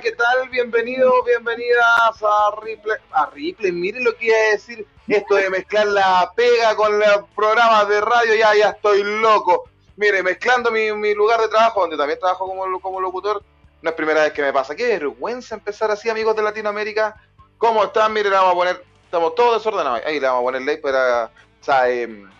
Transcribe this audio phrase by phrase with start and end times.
[0.00, 0.48] ¿Qué tal?
[0.48, 2.96] Bienvenidos, bienvenidas a Ripley.
[3.12, 4.86] A Ripley, miren lo que iba a decir.
[5.06, 9.68] Esto de mezclar la pega con los programas de radio, ya, ya estoy loco.
[9.96, 13.42] Mire, mezclando mi, lugar de trabajo, donde también trabajo como, como locutor,
[13.82, 14.74] no es primera vez que me pasa.
[14.74, 17.20] Qué vergüenza empezar así, amigos de Latinoamérica.
[17.58, 18.14] ¿Cómo están?
[18.14, 20.00] Miren, vamos a poner, estamos todos desordenados.
[20.06, 22.30] Ahí le vamos a poner ley para, o sea, em,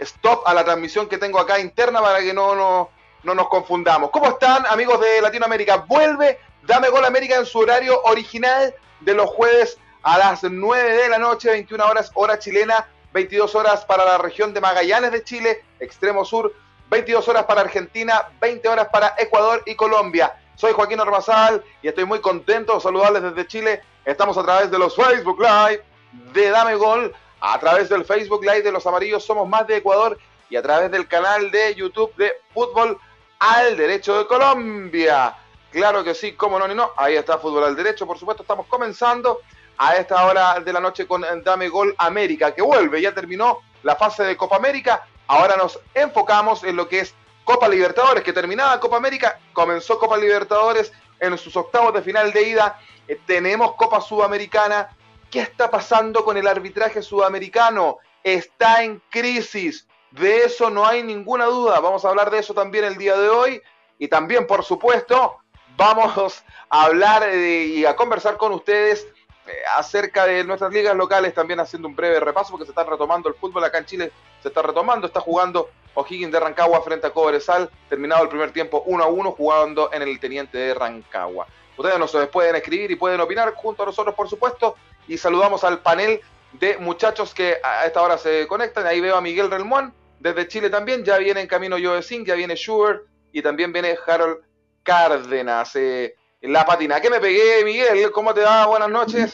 [0.00, 2.90] stop a la transmisión que tengo acá interna para que no, no,
[3.22, 4.10] no nos confundamos.
[4.10, 5.76] ¿Cómo están, amigos de Latinoamérica?
[5.76, 11.08] Vuelve Dame Gol América en su horario original de los jueves a las 9 de
[11.10, 15.62] la noche, 21 horas hora chilena, 22 horas para la región de Magallanes de Chile,
[15.78, 16.54] extremo sur,
[16.88, 20.34] 22 horas para Argentina, 20 horas para Ecuador y Colombia.
[20.54, 23.82] Soy Joaquín Ormazal y estoy muy contento de saludarles desde Chile.
[24.06, 25.84] Estamos a través de los Facebook Live
[26.32, 30.18] de Dame Gol, a través del Facebook Live de los Amarillos Somos Más de Ecuador
[30.48, 32.98] y a través del canal de YouTube de Fútbol
[33.38, 35.36] al Derecho de Colombia.
[35.74, 36.92] Claro que sí, cómo no, ni no.
[36.96, 38.44] Ahí está Fútbol al Derecho, por supuesto.
[38.44, 39.40] Estamos comenzando
[39.76, 43.00] a esta hora de la noche con Dame Gol América, que vuelve.
[43.00, 45.04] Ya terminó la fase de Copa América.
[45.26, 50.16] Ahora nos enfocamos en lo que es Copa Libertadores, que terminaba Copa América, comenzó Copa
[50.16, 52.78] Libertadores en sus octavos de final de ida.
[53.08, 54.90] Eh, tenemos Copa Sudamericana.
[55.28, 57.98] ¿Qué está pasando con el arbitraje sudamericano?
[58.22, 59.88] Está en crisis.
[60.12, 61.80] De eso no hay ninguna duda.
[61.80, 63.60] Vamos a hablar de eso también el día de hoy.
[63.98, 65.40] Y también, por supuesto,
[65.76, 69.06] vamos a hablar y a conversar con ustedes
[69.46, 73.28] eh, acerca de nuestras ligas locales, también haciendo un breve repaso, porque se está retomando
[73.28, 77.10] el fútbol acá en Chile, se está retomando, está jugando O'Higgins de Rancagua frente a
[77.10, 81.46] Cobresal, terminado el primer tiempo 1 a 1, jugando en el Teniente de Rancagua.
[81.76, 85.80] Ustedes nos pueden escribir y pueden opinar junto a nosotros, por supuesto, y saludamos al
[85.80, 86.20] panel
[86.52, 88.86] de muchachos que a esta hora se conectan.
[88.86, 92.34] Ahí veo a Miguel Relmuán, desde Chile también, ya viene en camino Joe Singh, ya
[92.34, 94.38] viene Schubert y también viene Harold
[94.84, 95.74] Cárdenas.
[95.74, 97.00] Eh, la patina.
[97.00, 98.12] ¿Qué me pegué, Miguel?
[98.12, 98.66] ¿Cómo te va?
[98.66, 99.32] Buenas noches.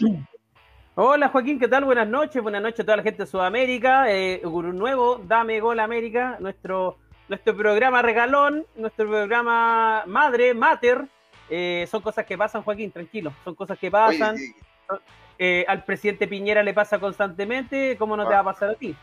[0.94, 1.84] Hola Joaquín, ¿qué tal?
[1.84, 4.12] Buenas noches, buenas noches a toda la gente de Sudamérica.
[4.12, 11.06] Eh, un nuevo Dame Gol América, nuestro, nuestro programa regalón, nuestro programa madre, mater.
[11.48, 14.36] Eh, son cosas que pasan, Joaquín, tranquilo, son cosas que pasan.
[15.38, 18.94] Eh, al presidente Piñera le pasa constantemente, ¿cómo no te va a pasar a ti?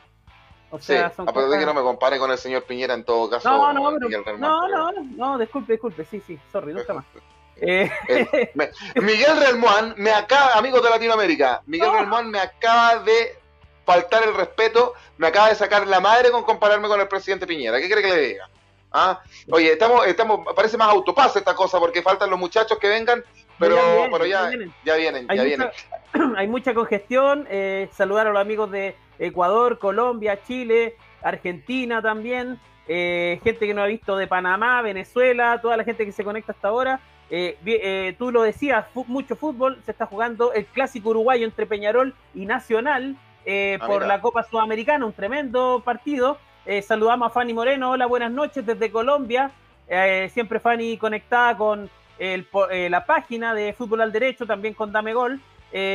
[0.70, 3.06] O sea, sí, a pesar de que no me compare con el señor Piñera en
[3.06, 3.50] todo caso.
[3.50, 7.06] No, no, no, no, no, disculpe, disculpe, sí, sí, sorry, no está más.
[7.60, 7.90] Eh,
[9.02, 12.24] Miguel Relmuán me acaba, amigos de Latinoamérica, Miguel oh.
[12.24, 13.40] me acaba de
[13.86, 17.80] faltar el respeto, me acaba de sacar la madre con compararme con el presidente Piñera.
[17.80, 18.50] ¿Qué quiere que le diga?
[18.92, 19.22] ¿Ah?
[19.50, 23.24] Oye, estamos, estamos, parece más autopase esta cosa porque faltan los muchachos que vengan,
[23.58, 24.52] pero ya vienen, pero ya,
[24.84, 25.70] ya vienen, ya vienen.
[26.38, 27.48] hay mucha congestión.
[27.50, 32.60] Eh, saludar a los amigos de Ecuador, Colombia, Chile, Argentina también.
[32.88, 36.54] Eh, gente que no ha visto de Panamá, Venezuela, toda la gente que se conecta
[36.54, 37.00] hasta ahora.
[37.30, 42.16] Eh, eh, tú lo decías, mucho fútbol, se está jugando el clásico uruguayo entre Peñarol
[42.34, 46.38] y Nacional ah, por la Copa Sudamericana, un tremendo partido.
[46.84, 49.52] saludamos a Fanny Moreno, hola, buenas noches desde Colombia.
[50.30, 55.42] siempre Fanny conectada con la página de Fútbol al Derecho, también con Dame Gol.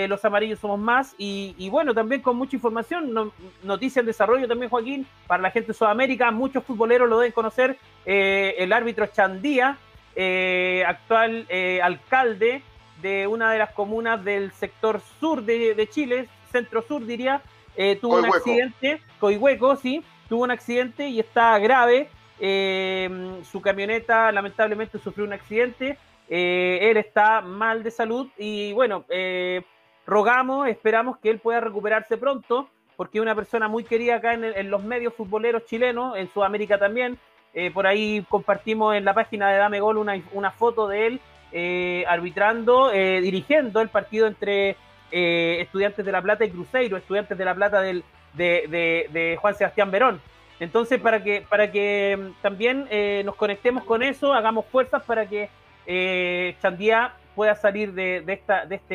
[0.08, 3.32] Los amarillos somos más y, bueno, también con mucha información,
[3.62, 7.78] noticias en desarrollo también Joaquín, para la gente de Sudamérica, muchos futboleros lo deben conocer,
[8.04, 9.78] el árbitro Chandía,
[10.14, 12.62] eh, actual eh, alcalde
[13.00, 17.40] de una de las comunas del sector sur de, Chile, centro sur diría,
[17.76, 22.10] eh, tuvo un accidente, Coihueco, sí, tuvo un accidente y está grave.
[22.38, 25.96] su camioneta lamentablemente sufrió un accidente.
[26.28, 29.04] Él está mal de salud y bueno,
[30.06, 34.70] rogamos, esperamos que él pueda recuperarse pronto porque es una persona muy querida acá en
[34.70, 37.18] los medios futboleros chilenos, en Sudamérica también.
[37.54, 41.20] Eh, por ahí compartimos en la página de Dame Gol una, foto de él
[41.52, 44.76] eh, arbitrando, eh, dirigiendo el partido entre
[45.10, 48.02] Estudiantes de La Plata y Cruzeiro, Estudiantes de La Plata del,
[48.32, 50.22] de, Juan Sebastián Verón.
[50.58, 52.88] Entonces, para que, para que mm, también
[53.24, 55.50] nos conectemos con eso, hagamos fuerzas para que
[56.60, 58.94] Chandía pueda salir de, esta, de, este,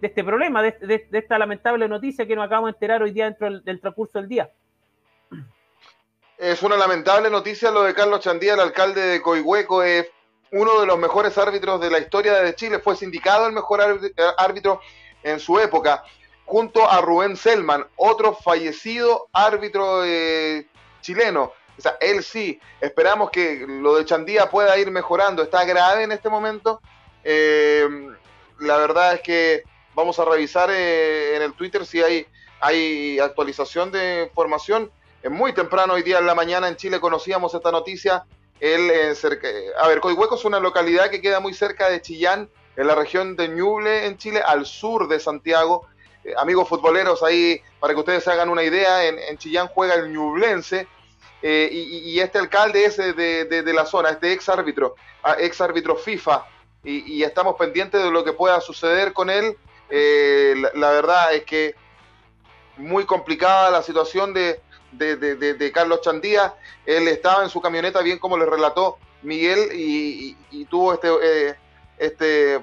[0.00, 3.60] de este problema, de, esta lamentable noticia que nos acabamos de enterar hoy día dentro
[3.60, 4.50] del transcurso del día.
[6.38, 10.10] Es una lamentable noticia lo de Carlos Chandía, el alcalde de Coihueco, es
[10.50, 13.80] uno de los mejores árbitros de la historia de Chile, fue sindicado el mejor
[14.38, 14.80] árbitro
[15.22, 16.02] en su época,
[16.44, 20.66] junto a Rubén Selman, otro fallecido árbitro eh,
[21.00, 21.52] chileno.
[22.00, 26.80] Él sí, esperamos que lo de Chandía pueda ir mejorando, está grave en este momento.
[27.24, 27.88] Eh,
[28.60, 29.62] la verdad es que
[29.94, 32.26] vamos a revisar eh, en el Twitter si hay,
[32.60, 34.90] hay actualización de información
[35.30, 38.24] muy temprano hoy día en la mañana en Chile conocíamos esta noticia.
[38.60, 39.48] Él, cerca,
[39.80, 43.36] a ver, Coihueco es una localidad que queda muy cerca de Chillán, en la región
[43.36, 45.86] de Ñuble, en Chile, al sur de Santiago.
[46.24, 50.12] Eh, amigos futboleros, ahí para que ustedes se hagan una idea, en, Chillán juega el
[50.12, 50.86] Ñublense.
[51.42, 54.94] Eh, y, este alcalde es de, la zona, este ex árbitro,
[55.38, 56.46] ex árbitro FIFA,
[56.84, 59.56] y, estamos pendientes de lo que pueda suceder con él.
[59.90, 61.74] la, verdad es que
[62.76, 64.60] muy complicada la situación de,
[64.92, 66.54] de, Carlos Chandía.
[66.86, 70.36] Él estaba en su camioneta, bien como le relató Miguel, y,
[70.66, 71.54] tuvo este, eh,
[71.98, 72.60] este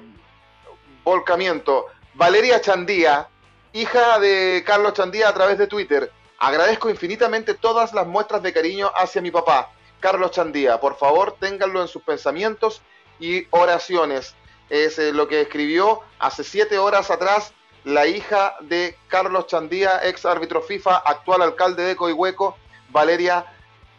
[1.04, 1.86] volcamiento.
[2.14, 3.28] Valeria Chandía,
[3.72, 6.10] hija de Carlos Chandía a través de Twitter.
[6.40, 9.70] Agradezco infinitamente todas las muestras de cariño hacia mi papá,
[10.00, 10.80] Carlos Chandía.
[10.80, 12.80] Por favor, ténganlo en sus pensamientos
[13.18, 14.34] y oraciones.
[14.70, 17.52] Es eh, lo que escribió hace siete horas atrás
[17.84, 22.56] la hija de Carlos Chandía, ex árbitro FIFA, actual alcalde de Coihueco,
[22.88, 23.44] Valeria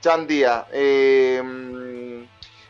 [0.02, 0.66] Chandía.
[0.72, 1.42] Eh,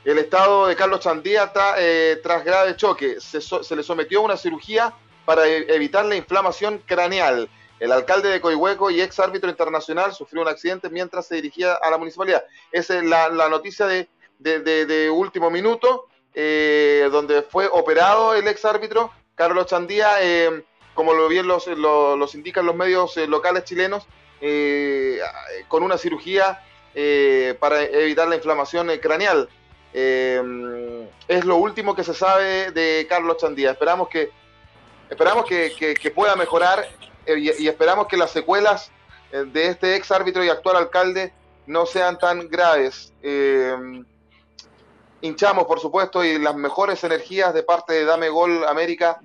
[0.03, 3.21] el estado de Carlos Chandía está eh, tras grave choque.
[3.21, 7.49] Se, le sometió a una cirugía para e, evitar la inflamación craneal.
[7.81, 11.89] El alcalde de Coihueco y ex árbitro internacional sufrió un accidente mientras se dirigía a
[11.89, 12.45] la municipalidad.
[12.71, 19.65] Esa es la, noticia de, último minuto, eh, donde fue operado el ex árbitro Carlos
[19.65, 20.21] Chandía
[20.93, 21.67] como lo bien los,
[22.35, 24.05] indican los medios eh, locales chilenos,
[24.41, 25.19] eh,
[25.67, 26.63] con una cirugía
[26.93, 29.49] eh, para evitar la inflamación craneal.
[29.93, 33.71] es lo último que se sabe de Carlos Chandía.
[33.71, 34.29] Esperamos que,
[35.09, 36.87] esperamos que, pueda mejorar
[37.27, 38.91] y, esperamos que las secuelas
[39.31, 41.33] de este ex árbitro y actual alcalde
[41.67, 43.13] no sean tan graves.
[45.21, 49.21] hinchamos, por supuesto, y las mejores energías de parte de Dame Gol América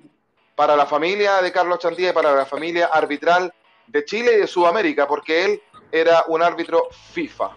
[0.55, 3.53] para la familia de Carlos Chantía y para la familia arbitral
[3.87, 5.61] de Chile y de Sudamérica, porque él
[5.91, 7.51] era un árbitro FIFA.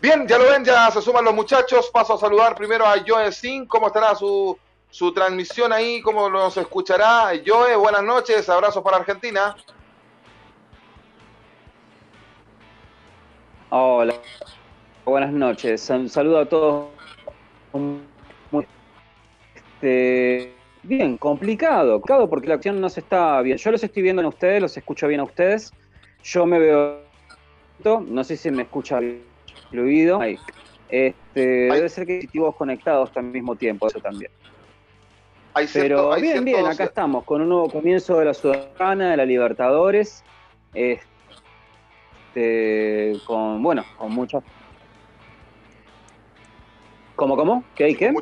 [0.00, 1.90] Bien, ya lo ven, ya se suman los muchachos.
[1.92, 3.66] Paso a saludar primero a Joe Sin.
[3.66, 4.58] ¿Cómo estará su,
[4.90, 6.00] su transmisión ahí?
[6.02, 7.32] ¿Cómo nos escuchará?
[7.46, 8.48] Joe, buenas noches.
[8.48, 9.56] Abrazos para Argentina.
[13.70, 14.14] Hola.
[15.04, 15.80] Buenas noches.
[15.80, 16.88] Saludo a todos.
[19.54, 23.58] Este, Bien, complicado, complicado porque la acción no se está bien.
[23.58, 25.72] Yo los estoy viendo en ustedes, los escucho bien a ustedes.
[26.22, 27.00] Yo me veo,
[27.84, 28.98] no sé si me escucha
[29.70, 30.20] fluido.
[30.88, 34.30] Este, debe ser que dispositivos conectados al mismo tiempo, eso también.
[35.72, 40.22] Pero bien, bien, acá estamos, con un nuevo comienzo de la Sudamericana, de la Libertadores.
[40.74, 41.00] Este,
[43.26, 44.44] con, bueno, con muchas.
[47.16, 47.64] ¿Cómo, cómo?
[47.74, 48.14] ¿Qué hay qué?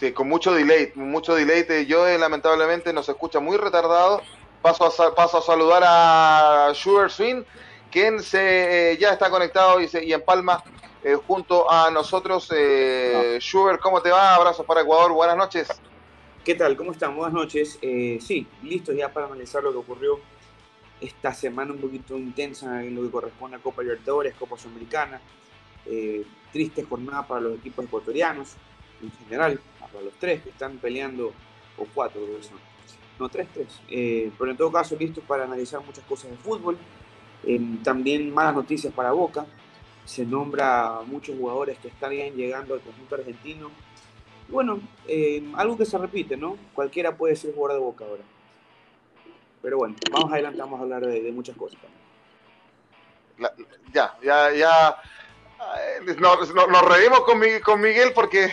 [0.00, 1.86] Sí, con mucho delay, mucho delay.
[1.86, 4.22] Yo eh, lamentablemente nos escucha muy retardado.
[4.62, 7.42] Paso a, paso a saludar a Sugar Swing,
[7.92, 10.64] quien se, eh, ya está conectado y, se, y empalma
[11.04, 12.48] eh, junto a nosotros.
[12.54, 14.34] Eh, Sugar, ¿cómo te va?
[14.34, 15.68] Abrazos para Ecuador, buenas noches.
[16.44, 16.76] ¿Qué tal?
[16.76, 17.16] ¿Cómo están?
[17.16, 17.78] Buenas noches.
[17.80, 20.18] sí, listos ya para analizar lo que ocurrió
[21.00, 25.20] esta semana un poquito intensa en lo que corresponde a Copa Libertadores, Copa Sudamericana.
[26.52, 28.54] triste jornada para los equipos ecuatorianos
[29.02, 29.60] en general
[30.02, 31.32] los tres que están peleando,
[31.76, 32.20] o cuatro
[33.18, 33.80] no, tres, tres.
[33.88, 36.76] Eh, pero en todo caso, listos para analizar muchas cosas de fútbol.
[37.44, 39.46] Eh, también malas noticias para Boca.
[40.04, 43.70] Se nombra a muchos jugadores que están llegando al conjunto argentino.
[44.48, 46.58] Bueno, eh, algo que se repite, ¿no?
[46.74, 48.22] Cualquiera puede ser jugador de Boca ahora.
[49.62, 51.78] Pero bueno, vamos adelante, vamos a hablar de, muchas cosas.
[53.92, 54.96] ya, ya, ya.
[56.18, 58.52] Nos, nos, reímos con, con Miguel porque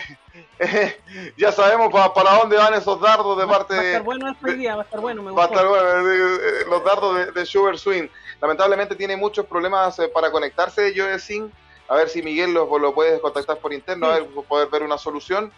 [1.36, 3.80] ya sabemos para dónde van esos dardos de parte de.
[3.80, 5.46] Va a estar bueno este día, va a estar bueno, me gusta.
[5.46, 8.08] Va a estar bueno, eh, eh, los dardos de, de, Sugar Swing.
[8.42, 11.50] Lamentablemente tiene muchos problemas eh, para conectarse, yo Sin.
[11.88, 14.98] A ver si Miguel lo, lo puedes contactar por interno, a ver, poder ver una
[14.98, 15.52] solución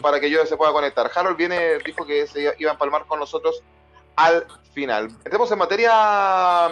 [0.00, 1.08] para que yo se pueda conectar.
[1.14, 3.62] Harold viene, dijo que se iba a empalmar con nosotros
[4.16, 5.08] al final.
[5.24, 6.68] Entremos en materia,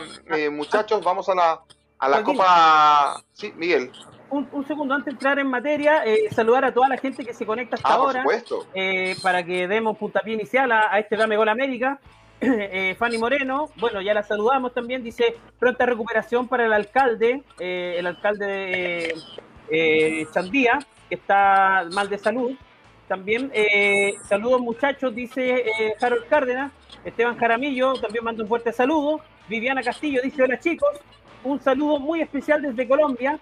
[0.50, 1.60] muchachos, vamos a la,
[2.00, 3.22] a la Copa.
[3.32, 3.92] Sí, Miguel
[4.30, 7.44] un, segundo antes de entrar en materia, eh, saludar a toda la gente que se
[7.44, 8.24] conecta hasta ah, ahora.
[8.74, 11.98] Eh, para que demos puntapié inicial a, este Dame Gol América.
[12.42, 18.06] Eh, Fanny Moreno, bueno, ya la saludamos también, dice pronta recuperación para el alcalde, el
[18.06, 19.14] alcalde
[19.68, 20.78] de Chandía,
[21.08, 22.52] que está mal de salud.
[23.08, 23.52] También
[24.26, 25.64] saludos muchachos, dice
[26.00, 26.72] Harold Cárdenas,
[27.04, 29.20] Esteban Jaramillo, también manda un fuerte saludo.
[29.48, 30.98] Viviana Castillo dice hola chicos,
[31.44, 33.38] un saludo muy especial desde Colombia.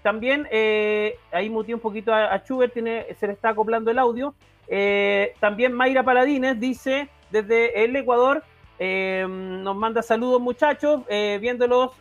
[0.00, 2.42] Eh, también eh, ahí muteé un poquito a, a
[2.72, 4.34] tiene, se le está acoplando el audio.
[4.68, 8.42] Eh, también Mayra Paladines dice desde el Ecuador,
[8.78, 11.92] nos manda saludos muchachos, viéndolos,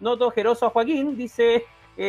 [0.00, 1.64] noto jeroso a Joaquín, dice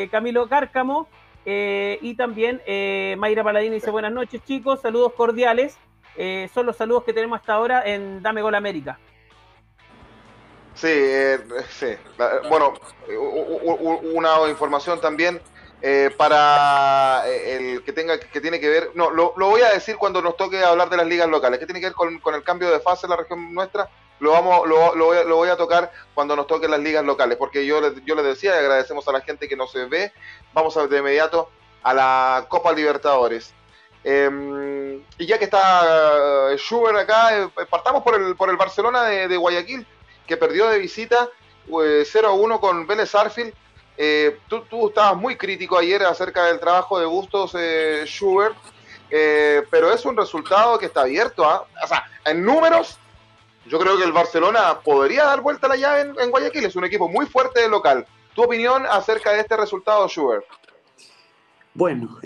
[0.09, 1.07] Camilo Cárcamo.
[1.45, 5.77] Eh, y también eh, Mayra Paladini dice buenas noches chicos, saludos cordiales.
[6.17, 8.99] Eh, son los saludos que tenemos hasta ahora en Dame Gol América.
[10.81, 11.37] Sí, eh,
[11.69, 11.95] sí.
[12.49, 12.73] Bueno,
[14.15, 15.39] una información también
[15.79, 20.23] eh, para el que tenga que tiene que ver, no, lo, voy a decir cuando
[20.23, 22.79] nos toque hablar de las ligas locales, que tiene que ver con, el cambio de
[22.79, 25.91] fase en la región nuestra, lo vamos lo, lo, voy a, lo, voy a, tocar
[26.15, 29.21] cuando nos toquen las ligas locales, porque yo, yo les decía, y agradecemos a la
[29.21, 30.11] gente que nos ve,
[30.51, 31.51] vamos a, de inmediato
[31.83, 33.53] a la Copa Libertadores.
[34.03, 39.37] Eh, y ya que está Schubert acá, eh, partamos por el, por el Barcelona de
[39.37, 39.85] Guayaquil,
[40.31, 41.27] que perdió de visita
[41.67, 43.53] 0 eh, a 1 con Vélez Arfield.
[43.97, 48.55] Eh, tú, tú, estabas muy crítico ayer acerca del trabajo de Bustos eh, Schubert,
[49.09, 51.43] eh, pero es un resultado que está abierto.
[51.43, 51.67] ¿ah?
[51.83, 52.97] O sea, en números,
[53.65, 56.63] yo creo que el Barcelona podría dar vuelta a la llave en, en Guayaquil.
[56.63, 58.07] Es un equipo muy fuerte de local.
[58.33, 60.45] ¿Tu opinión acerca de este resultado, Schubert?
[61.73, 62.19] Bueno,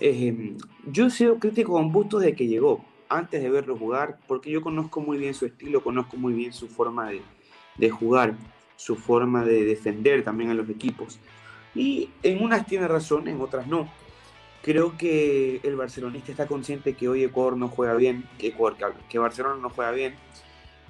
[0.86, 4.62] yo he sido crítico con Bustos desde que llegó, antes de verlo jugar, porque yo
[4.62, 7.22] conozco muy bien su estilo, conozco muy bien su forma de,
[7.78, 8.36] de jugar,
[8.76, 11.20] su forma de defender también a los equipos.
[11.74, 13.90] Y en unas tiene razón, en otras no.
[14.62, 19.20] Creo que el barcelonista está consciente que hoy Ecuador no juega bien, que, Ecuador, que
[19.20, 20.16] Barcelona no juega bien,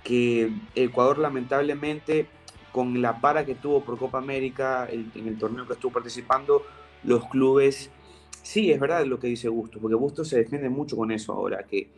[0.04, 2.28] que Ecuador lamentablemente
[2.72, 6.64] con la para que tuvo por Copa América en el torneo que estuvo participando,
[7.04, 7.90] los clubes,
[8.42, 11.64] sí, es verdad lo que dice Gusto, porque Gusto se defiende mucho con eso ahora,
[11.64, 11.90] que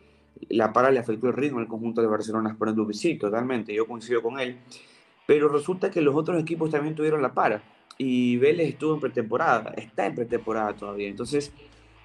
[0.48, 3.86] la para le afectó el ritmo al conjunto de Barcelona por el sí, totalmente, yo
[3.86, 4.58] coincido con él,
[5.26, 7.62] pero resulta que los otros equipos también tuvieron la para,
[7.98, 11.52] y Vélez estuvo en pretemporada, está en pretemporada todavía, entonces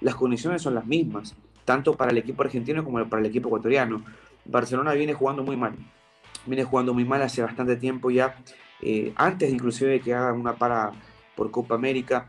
[0.00, 4.04] las condiciones son las mismas, tanto para el equipo argentino como para el equipo ecuatoriano.
[4.44, 5.74] Barcelona viene jugando muy mal,
[6.44, 8.36] viene jugando muy mal hace bastante tiempo ya,
[8.82, 10.92] eh, antes inclusive de que haga una para
[11.34, 12.28] por Copa América,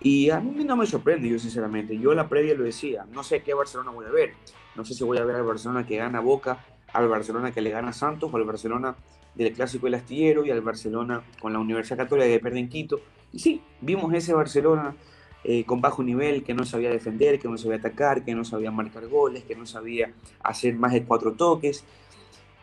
[0.00, 3.42] y a mí no me sorprende, yo sinceramente, yo la previa lo decía, no sé
[3.42, 4.34] qué Barcelona voy a ver,
[4.78, 7.70] no sé si voy a ver al Barcelona que gana Boca, al Barcelona que le
[7.70, 8.94] gana Santos, o al Barcelona
[9.34, 13.00] del Clásico del Astillero y al Barcelona con la Universidad Católica que pierde en Quito.
[13.32, 14.94] Y sí, vimos ese Barcelona
[15.42, 18.70] eh, con bajo nivel, que no sabía defender, que no sabía atacar, que no sabía
[18.70, 20.12] marcar goles, que no sabía
[20.44, 21.84] hacer más de cuatro toques.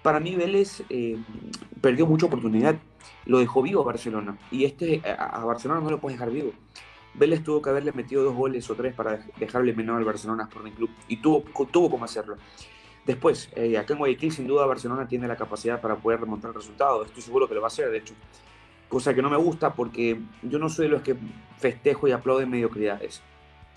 [0.02, 1.18] Para mí Vélez eh,
[1.82, 2.76] perdió mucha oportunidad,
[3.26, 4.38] lo dejó vivo a Barcelona.
[4.52, 6.54] Y este, a Barcelona no lo puedes dejar vivo.
[7.18, 10.72] Vélez tuvo que haberle metido dos goles o tres para dejarle eliminado al Barcelona Sporting
[10.72, 10.90] Club.
[11.08, 12.38] Y tuvo, tuvo cómo hacerlo.
[13.06, 16.56] Después, eh, acá en Guayaquil, sin duda, Barcelona tiene la capacidad para poder remontar el
[16.56, 17.06] resultado.
[17.06, 18.16] Estoy seguro que lo va a hacer, de hecho.
[18.90, 21.16] Cosa que no me gusta porque yo no soy de los que
[21.58, 23.22] festejo y aplauden mediocridades.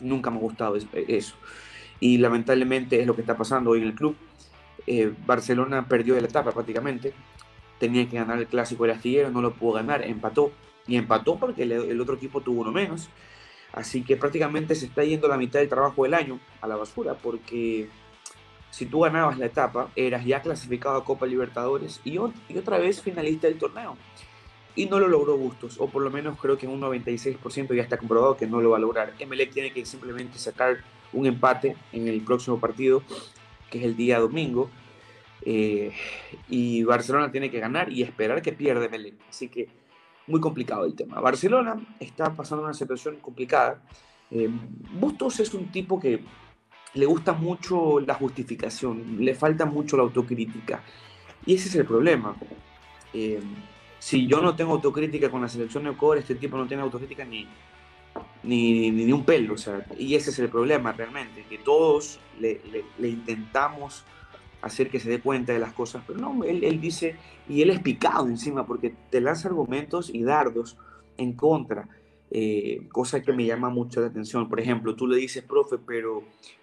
[0.01, 1.35] Nunca me ha gustado eso.
[2.01, 4.17] Y lamentablemente es lo que está pasando hoy en el club.
[4.87, 7.13] Eh, Barcelona perdió la etapa prácticamente.
[7.79, 10.53] Tenía que ganar el clásico del astillero, no lo pudo ganar, empató.
[10.87, 13.11] Y empató porque el otro equipo tuvo uno menos.
[13.79, 17.15] Así que prácticamente se está yendo la mitad del trabajo del año a la basura
[17.15, 17.89] porque
[18.73, 23.47] si tú ganabas la etapa, eras ya clasificado a Copa Libertadores y, otra vez finalista
[23.47, 23.97] del torneo.
[24.75, 27.99] Y no lo logró Bustos, o por lo menos creo que un 96% ya está
[27.99, 29.15] comprobado que no lo va a lograr.
[29.17, 30.79] Emelec tiene que simplemente sacar
[31.13, 33.05] un empate en el próximo partido,
[33.71, 34.71] que es el día domingo,
[35.43, 35.93] eh,
[36.49, 39.15] y Barcelona tiene que ganar y esperar que pierda Emelec.
[39.29, 39.69] Así que
[40.29, 41.21] muy complicado el tema.
[41.21, 43.81] Barcelona está pasando una situación complicada.
[44.31, 44.49] Eh,
[44.93, 46.23] Bustos es un tipo que
[46.95, 50.83] le gusta mucho la justificación, le falta mucho la autocrítica.
[51.47, 52.37] Y ese es el problema.
[53.13, 53.41] Eh,
[53.99, 57.25] si yo no tengo autocrítica con la selección de Ecuador, este tipo no tiene autocrítica
[57.25, 57.47] ni,
[58.43, 59.55] ni, ni, un pelo.
[59.55, 64.05] O sea, y ese es el problema realmente, que todos le, le, le, intentamos
[64.63, 67.17] hacer que se dé cuenta de las cosas, pero no, él, él dice,
[67.49, 70.77] y él es picado encima, porque te lanza argumentos y dardos
[71.17, 71.89] en contra.
[72.31, 74.49] Eh, cosa que me llama mucho la atención.
[74.49, 76.23] Por ejemplo, tú le dices, profe, pero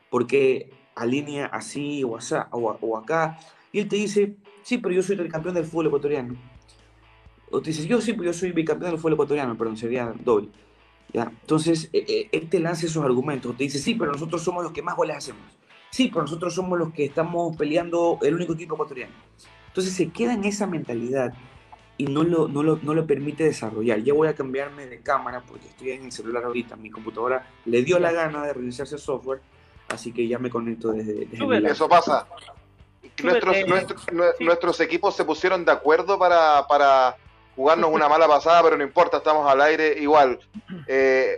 [0.09, 3.39] ¿por qué alinea así o, así, o, o acá?
[3.71, 6.35] Y él te dice, sí, pero yo soy el campeón del fútbol ecuatoriano.
[7.51, 10.49] O te dice, yo sí, pero yo soy bicampeón del fútbol ecuatoriano, perdón, sería doble.
[11.13, 11.31] ¿Ya?
[11.41, 14.73] Entonces, eh, eh, él te lanza esos argumentos, te dice, sí, pero nosotros somos los
[14.73, 15.41] que más goles hacemos.
[15.95, 19.13] Sí, pero nosotros somos los que estamos peleando el único equipo ecuatoriano.
[19.67, 21.33] Entonces se queda en esa mentalidad
[21.95, 23.99] y no lo, no lo, no lo permite desarrollar.
[23.99, 26.75] Ya voy a cambiarme de cámara porque estoy en el celular ahorita.
[26.75, 29.39] Mi computadora le dio la gana de reiniciarse el software,
[29.87, 32.27] así que ya me conecto desde, desde Eso pasa.
[33.23, 34.43] Nuestros, eh, nuestros, sí.
[34.43, 37.15] nuestros, equipos se pusieron de acuerdo para, para
[37.55, 40.39] jugarnos una mala pasada, pero no importa, estamos al aire igual.
[40.87, 41.37] Eh,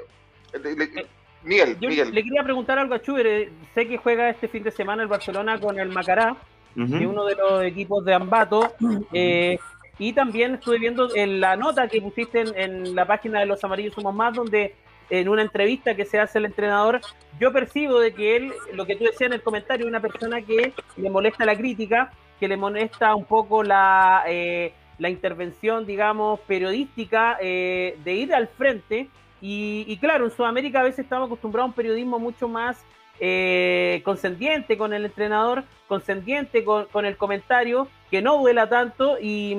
[0.63, 2.13] le, le, Miguel, Yo Miguel.
[2.13, 3.50] Le quería preguntar algo a Chuber.
[3.74, 6.36] Sé que juega este fin de semana el Barcelona con el Macará,
[6.75, 6.89] uh -huh.
[6.89, 8.74] que es uno de los equipos de Ambato.
[9.13, 9.58] Eh,
[10.00, 13.63] y también estuve viendo en la nota que pusiste en, en, la página de Los
[13.63, 14.75] Amarillos Somos Más, donde
[15.10, 17.01] en una entrevista que se hace el entrenador,
[17.39, 20.41] yo percibo de que él, lo que tú decías en el comentario, es una persona
[20.41, 26.39] que le molesta la crítica, que le molesta un poco la, eh, la intervención, digamos,
[26.41, 29.10] periodística eh, de ir al frente.
[29.41, 32.84] Y, claro, en Sudamérica a veces estamos acostumbrados a un periodismo mucho más
[33.20, 39.17] eh, conscendiente con el entrenador, conscendiente con, el comentario, que no duela tanto.
[39.20, 39.56] Y,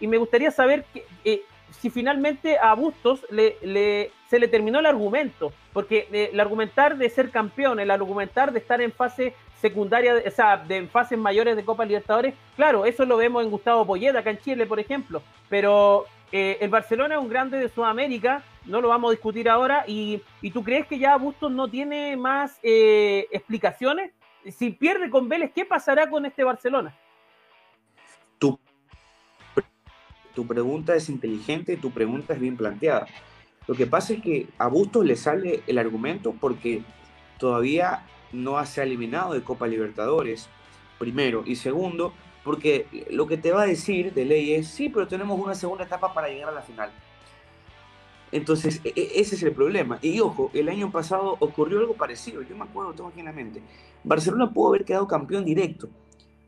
[0.00, 1.42] me gustaría saber que, eh,
[1.78, 7.30] si finalmente a Bustos le, se le terminó el argumento, porque el argumentar de ser
[7.30, 11.84] campeón, el argumentar de estar en fase secundaria, o sea, de fases mayores de Copa
[11.84, 16.58] Libertadores, claro, eso lo vemos en Gustavo Poyeta, acá en Chile, por ejemplo, pero eh,
[16.60, 20.22] el Barcelona es un grande de Sudamérica, no lo vamos a discutir ahora, y,
[20.52, 24.12] tú crees que ya Bustos no tiene más eh, explicaciones?
[24.56, 26.94] Si pierde con Vélez, ¿qué pasará con este Barcelona?
[30.34, 33.06] tu pregunta es inteligente y tu pregunta es bien planteada.
[33.66, 36.82] Lo que pasa es que a Bustos le sale el argumento porque
[37.38, 40.48] todavía no se ha eliminado de Copa Libertadores,
[40.98, 41.42] primero.
[41.46, 42.12] Y segundo,
[42.44, 45.84] porque lo que te va a decir de ley es, sí, pero tenemos una segunda
[45.84, 46.90] etapa para llegar a la final.
[48.32, 49.98] Entonces, e, e, ese es el problema.
[50.02, 52.42] Y ojo, el año pasado ocurrió algo parecido.
[52.42, 53.62] Yo me acuerdo, tengo aquí en la mente.
[54.04, 55.88] Barcelona pudo haber quedado campeón directo,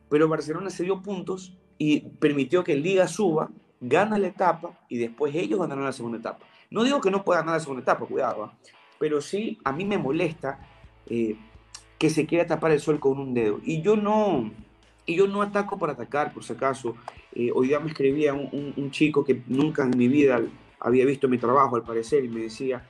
[0.08, 5.34] pero Barcelona se dio puntos y permitió que Liga suba gana la etapa y después
[5.34, 6.46] ellos ganaron la segunda etapa.
[6.70, 8.58] No digo que no pueda ganar la segunda etapa, cuidado, ¿ah?
[8.98, 10.60] pero sí a mí me molesta
[11.06, 11.36] eh,
[11.98, 13.60] que se quiera tapar el sol con un dedo.
[13.64, 14.50] Y yo no,
[15.06, 16.96] y yo no ataco por atacar, por si acaso.
[17.34, 20.40] Eh, hoy día me escribía un, chico que nunca en mi vida
[20.78, 22.86] había visto mi trabajo, al parecer, y me decía,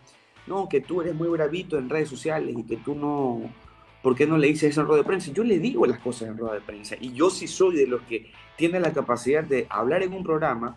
[0.47, 3.43] no, que tú eres muy bravito en redes sociales y que tú no,
[4.03, 5.33] ¿por qué no le dices eso en rueda de prensa?
[5.33, 8.03] Yo le digo las cosas en rueda de prensa y yo sí soy de los
[8.03, 10.77] que tiene la capacidad de hablar en un programa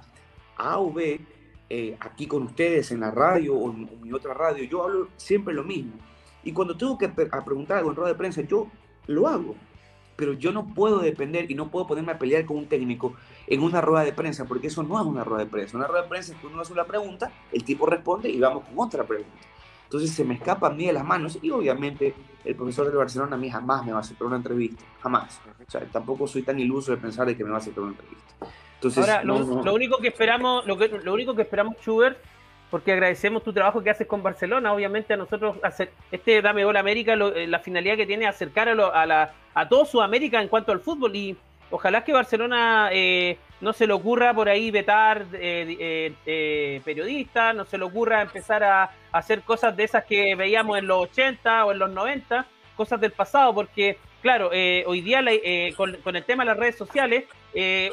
[0.58, 1.20] A o B,
[1.70, 5.54] eh, aquí con ustedes en la radio o en, mi otra radio, yo hablo siempre
[5.54, 5.94] lo mismo.
[6.44, 8.68] Y cuando tengo que preguntar algo en rueda de prensa, yo
[9.08, 9.56] lo hago.
[10.16, 13.16] Pero yo no puedo depender y no puedo ponerme a pelear con un técnico
[13.48, 15.78] en una rueda de prensa, porque eso no es una rueda de prensa.
[15.78, 18.64] Una rueda de prensa es que uno hace una pregunta, el tipo responde y vamos
[18.66, 19.38] con otra pregunta.
[19.84, 23.36] Entonces se me escapa a mí de las manos y obviamente el profesor del Barcelona
[23.36, 25.40] a mí jamás me va a aceptar una entrevista, jamás.
[25.68, 27.94] O sea, tampoco soy tan iluso de pensar de que me va a aceptar una
[27.94, 28.34] entrevista.
[28.76, 32.18] Entonces, Ahora, lo, único que esperamos, lo, que, lo único que esperamos, Schubert,
[32.76, 35.56] porque agradecemos tu trabajo que haces con Barcelona, obviamente a nosotros,
[36.12, 39.70] este Dame Gol América, eh, la finalidad que tiene es acercar a, a, la, a
[39.70, 41.38] todo Sudamérica en cuanto al fútbol y
[41.72, 47.56] ojalá que Barcelona eh, no se le ocurra por ahí vetar eh, eh, eh, periodistas,
[47.56, 51.64] no se le ocurra empezar a, hacer cosas de esas que veíamos en los 80
[51.64, 55.24] o en los 90, cosas del pasado, porque claro, hoy día
[55.78, 57.24] con, con, el tema de las redes sociales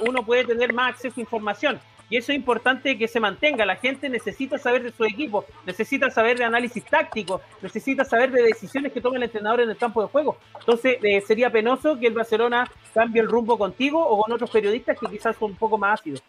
[0.00, 1.80] uno puede tener más acceso a información
[2.12, 3.64] y eso es importante que se mantenga.
[3.64, 8.42] La gente necesita saber de su equipo, necesita saber de análisis táctico, necesita saber de
[8.42, 10.36] decisiones que toma el entrenador en el campo de juego.
[10.60, 14.98] Entonces, eh, sería penoso que el Barcelona cambie el rumbo contigo o con otros periodistas
[15.00, 16.22] que quizás son un poco más ácidos.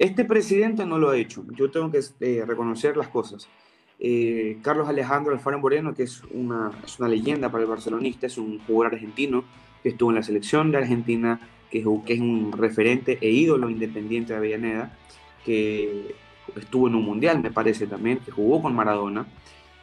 [0.00, 1.44] Este presidente no lo ha hecho.
[1.52, 3.48] Yo tengo que eh, reconocer las cosas.
[4.00, 8.36] Eh, Carlos Alejandro Alfaro Moreno, que es una, es una leyenda para el barcelonista, es
[8.36, 9.44] un jugador argentino
[9.80, 11.38] que estuvo en la selección de Argentina,
[11.70, 14.96] que, que es un referente e ídolo independiente de Avellaneda
[15.44, 16.14] que
[16.56, 19.26] estuvo en un mundial, me parece también, que jugó con Maradona.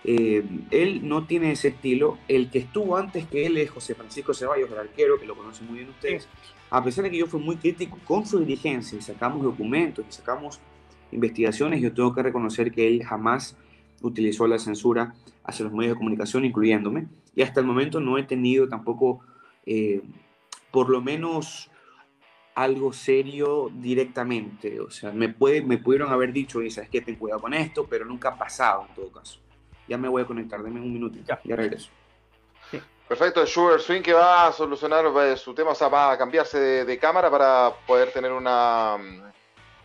[0.04, 2.18] Eh, él no tiene ese estilo.
[2.28, 5.68] El que estuvo antes que él es José Francisco Ceballos, el arquero, que lo conocen
[5.68, 6.28] muy bien ustedes.
[6.70, 10.12] A pesar de que yo fui muy crítico con su dirigencia y sacamos documentos y
[10.12, 10.60] sacamos
[11.12, 13.56] investigaciones, yo tengo que reconocer que él jamás
[14.02, 17.08] utilizó la censura hacia los medios de comunicación, incluyéndome.
[17.36, 19.22] Y hasta el momento no he tenido tampoco,
[19.66, 20.02] eh,
[20.72, 21.72] por lo menos,
[22.58, 24.80] algo serio directamente.
[24.80, 27.86] O sea, me, puede, me pudieron haber dicho, y sabes que ten cuidado con esto,
[27.88, 29.40] pero nunca ha pasado en todo caso.
[29.88, 31.92] Ya me voy a conectar, denme un minuto, ya, ya regreso.
[33.08, 35.06] Perfecto, Sugar Swing que va a solucionar
[35.38, 38.98] su tema, o sea, va a cambiarse de, cámara para poder tener una,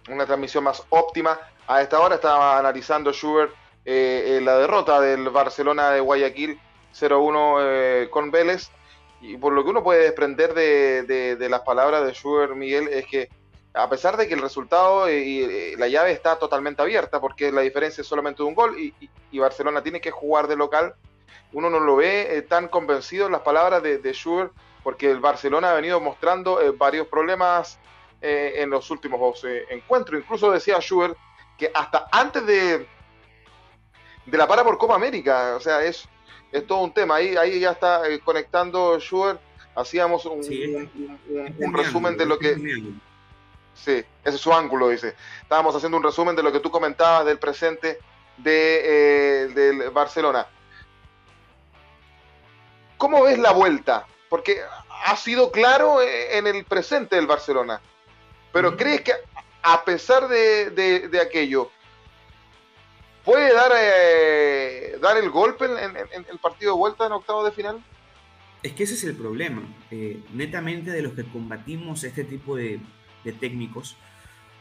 [0.09, 1.39] una transmisión más óptima.
[1.69, 3.51] A esta hora estaba analizando Sugar
[3.85, 6.59] eh, la derrota del Barcelona de Guayaquil
[6.99, 8.71] 0-1 eh, con Vélez
[9.23, 13.29] y por lo que uno puede desprender de, las palabras de Schubert Miguel es que
[13.73, 17.63] a pesar de que el resultado y, eh, la llave está totalmente abierta, porque la
[17.63, 18.93] diferencia es solamente de un gol y,
[19.39, 20.95] Barcelona tiene que jugar de local,
[21.53, 25.21] uno no lo ve eh, tan convencido en las palabras de, de Schubert, porque el
[25.21, 27.79] Barcelona ha venido mostrando eh, varios problemas
[28.25, 30.21] en los últimos encuentros.
[30.21, 31.17] Incluso decía Schubert
[31.59, 32.87] que hasta antes de,
[34.27, 36.09] de la para por Copa América, o sea, es
[36.53, 37.17] es todo un tema.
[37.17, 39.41] Ahí, ahí ya está eh, conectando Schubert.
[39.75, 40.43] Hacíamos un,
[41.73, 42.55] resumen de lo que.
[43.75, 45.15] Sí, ese es su ángulo, dice.
[45.41, 47.99] Estábamos haciendo un resumen de lo que tú comentabas del presente
[48.37, 50.47] de, del Barcelona.
[52.99, 54.07] ¿Cómo ves la vuelta?
[54.29, 54.61] Porque
[55.07, 57.81] ha sido claro en el presente del Barcelona.
[58.53, 59.13] Pero ¿crees que
[59.63, 61.71] a pesar de, aquello,
[63.25, 67.83] puede dar, eh, dar el golpe en, el partido de vuelta en octavo de final?
[68.63, 69.63] Es que ese es el problema.
[69.91, 72.81] Eh, netamente de los que combatimos este tipo de,
[73.41, 73.97] técnicos,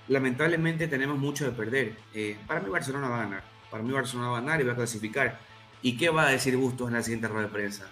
[0.08, 1.98] lamentablemente tenemos mucho de perder.
[2.14, 3.44] Eh, para mí Barcelona va a ganar.
[3.70, 5.40] Para mí Barcelona va a ganar y va a clasificar.
[5.82, 7.88] ¿Y qué va a decir Bustos en la siguiente rueda de prensa?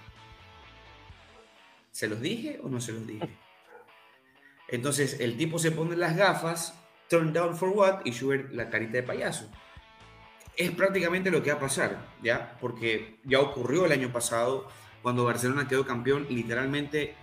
[1.91, 3.29] ¿Se los dije o no se los dije?
[4.67, 6.75] Entonces el tipo se pone las gafas,
[7.09, 9.49] turn down for what, y Schubert la carita de payaso.
[10.59, 12.57] Es prácticamente lo que va a pasar, ¿ya?
[12.59, 14.67] Porque ya ocurrió el año pasado,
[15.01, 17.15] cuando Barcelona quedó campeón, literalmente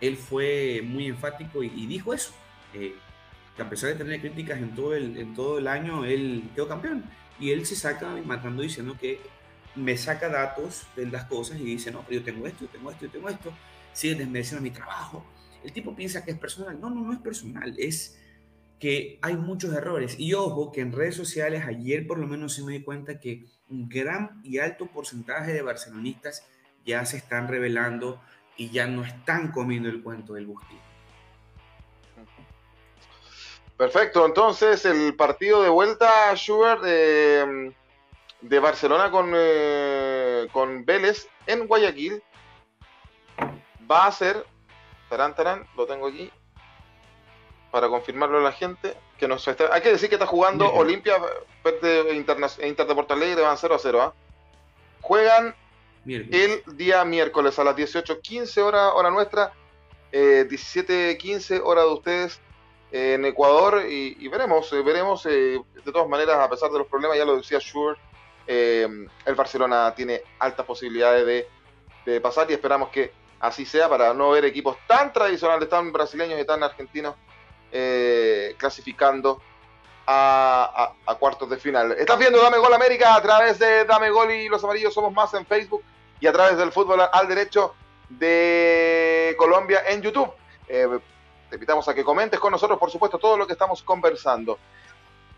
[0.00, 2.32] él fue muy enfático y, dijo eso,
[2.74, 2.96] eh,
[3.54, 6.66] que a pesar de tener críticas en todo, el, en todo el año, él quedó
[6.66, 7.04] campeón.
[7.38, 9.20] Y él se saca matando diciendo que
[9.76, 12.90] me saca datos de las cosas y dice, no, pero yo tengo esto, yo tengo
[12.90, 13.52] esto, yo tengo esto,
[13.92, 15.24] sigue desmereciendo mi trabajo,
[15.62, 16.80] el tipo piensa que es personal.
[16.80, 17.72] No, no, no es personal.
[17.78, 18.19] Es
[18.80, 20.18] que hay muchos errores.
[20.18, 23.44] Y ojo, que en redes sociales ayer por lo menos se me di cuenta que
[23.68, 26.46] un gran y alto porcentaje de barcelonistas
[26.84, 28.20] ya se están revelando
[28.56, 30.78] y ya no están comiendo el cuento del Busti.
[33.76, 37.74] Perfecto, entonces el partido de vuelta, Schubert, de,
[38.40, 42.22] de Barcelona con, eh, con Vélez en Guayaquil
[43.90, 44.44] va a ser
[45.10, 46.30] Tarán, tarán, lo tengo aquí.
[47.70, 48.94] Para confirmarlo a la gente.
[49.18, 51.16] Que nos está, hay que decir que está jugando Olimpia
[51.64, 54.02] e Inter de Porto Alegre, van 0 a 0.
[54.02, 54.14] ¿ah?
[55.02, 55.54] Juegan
[56.06, 59.52] el día miércoles a las 18.15 hora, hora nuestra,
[60.10, 62.40] eh, 17.15 hora de ustedes
[62.92, 67.16] en Ecuador y, veremos, eh, veremos eh, de todas maneras, a pesar de los problemas,
[67.16, 67.98] ya lo decía Shure,
[68.46, 68.88] eh,
[69.24, 71.46] el Barcelona tiene altas posibilidades
[72.04, 76.40] de pasar y esperamos que así sea, para no ver equipos tan tradicionales, tan brasileños
[76.40, 77.14] y tan argentinos
[77.72, 79.40] eh, clasificando
[80.06, 81.92] a, cuartos de final.
[81.92, 85.32] Estás viendo Dame Gol América a través de Dame Gol y los amarillos somos más
[85.34, 85.82] en Facebook
[86.18, 87.74] y a través del fútbol al derecho
[88.08, 90.30] de Colombia en YouTube.
[90.68, 90.88] Eh,
[91.48, 94.58] te invitamos a que comentes con nosotros, por supuesto, todo lo que estamos conversando.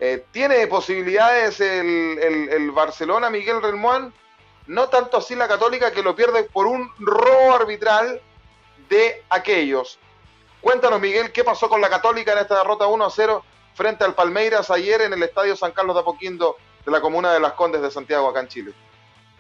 [0.00, 2.18] Eh, ¿Tiene posibilidades el,
[2.50, 4.12] el Barcelona, Miguel Relmuán?
[4.66, 8.20] No tanto así la Católica que lo pierde por un robo arbitral
[8.88, 9.98] de aquellos.
[10.62, 13.44] Cuéntanos, Miguel, ¿qué pasó con la Católica en esta derrota 1 a 0
[13.74, 17.40] frente al Palmeiras ayer en el Estadio San Carlos de Apoquindo de la comuna de
[17.40, 18.72] Las Condes de Santiago, acá en Chile?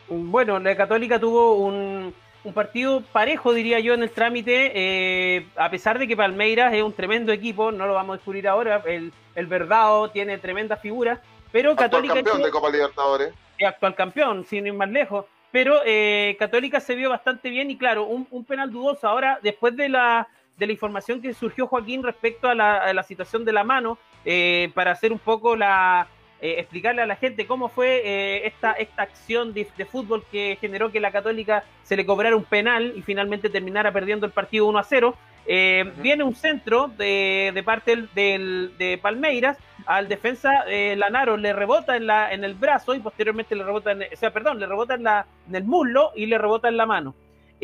[0.08, 2.14] Bueno, la Católica tuvo un,
[2.52, 6.92] partido parejo, diría yo, en el trámite, eh, a pesar de que Palmeiras es un
[6.92, 11.76] tremendo equipo, no lo vamos a descubrir ahora, el, el Verdado tiene tremenda figura, pero
[11.76, 12.14] Católica...
[12.14, 13.32] campeón de Copa Libertadores
[13.66, 15.26] actual campeón, sin ir más lejos.
[15.50, 19.06] Pero eh, Católica se vio bastante bien y claro, un, penal dudoso.
[19.06, 20.26] Ahora, después de la,
[20.62, 24.92] de la información que surgió Joaquín respecto a la, situación de la mano, eh, para
[24.92, 26.06] hacer un poco la,
[26.40, 31.00] eh, explicarle a la gente cómo fue esta, esta acción de, fútbol que generó que
[31.00, 34.84] la Católica se le cobrara un penal y finalmente terminara perdiendo el partido 1 a
[34.84, 35.16] 0.
[35.44, 41.96] Viene un centro de, de parte del, de Palmeiras al defensa eh, Lanaro le rebota
[41.96, 44.94] en, la, en el brazo y posteriormente le rebota, en, o sea, perdón, le rebota
[44.94, 47.14] en, la, en el muslo y le rebota en la mano.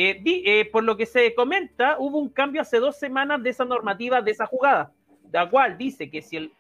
[0.01, 3.65] Eh, eh, por lo que se comenta, hubo un cambio hace dos semanas de esa
[3.65, 4.93] normativa, de esa jugada,
[5.33, 6.53] la cual dice que si el,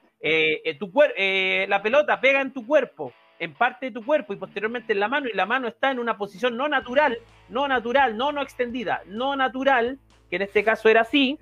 [0.79, 4.98] tu la pelota pega en tu cuerpo, en parte de tu cuerpo y posteriormente en
[4.98, 7.16] la mano, y la mano está en una posición no natural,
[7.48, 11.38] no natural, no no extendida, no natural, que en este caso era así,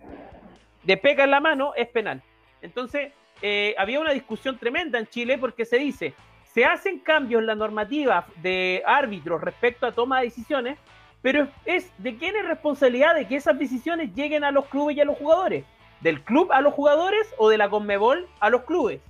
[0.82, 2.22] de pega en la mano, es penal.
[2.62, 7.46] Entonces, eh, había una discusión tremenda en Chile porque se dice, se hacen cambios en
[7.46, 10.78] la normativa de árbitros respecto a toma de decisiones,
[11.22, 15.00] pero es de quién es responsabilidad de que esas decisiones lleguen a los clubes y
[15.00, 15.64] a los jugadores.
[16.00, 19.00] ¿Del club a los jugadores o de la Conmebol a los clubes?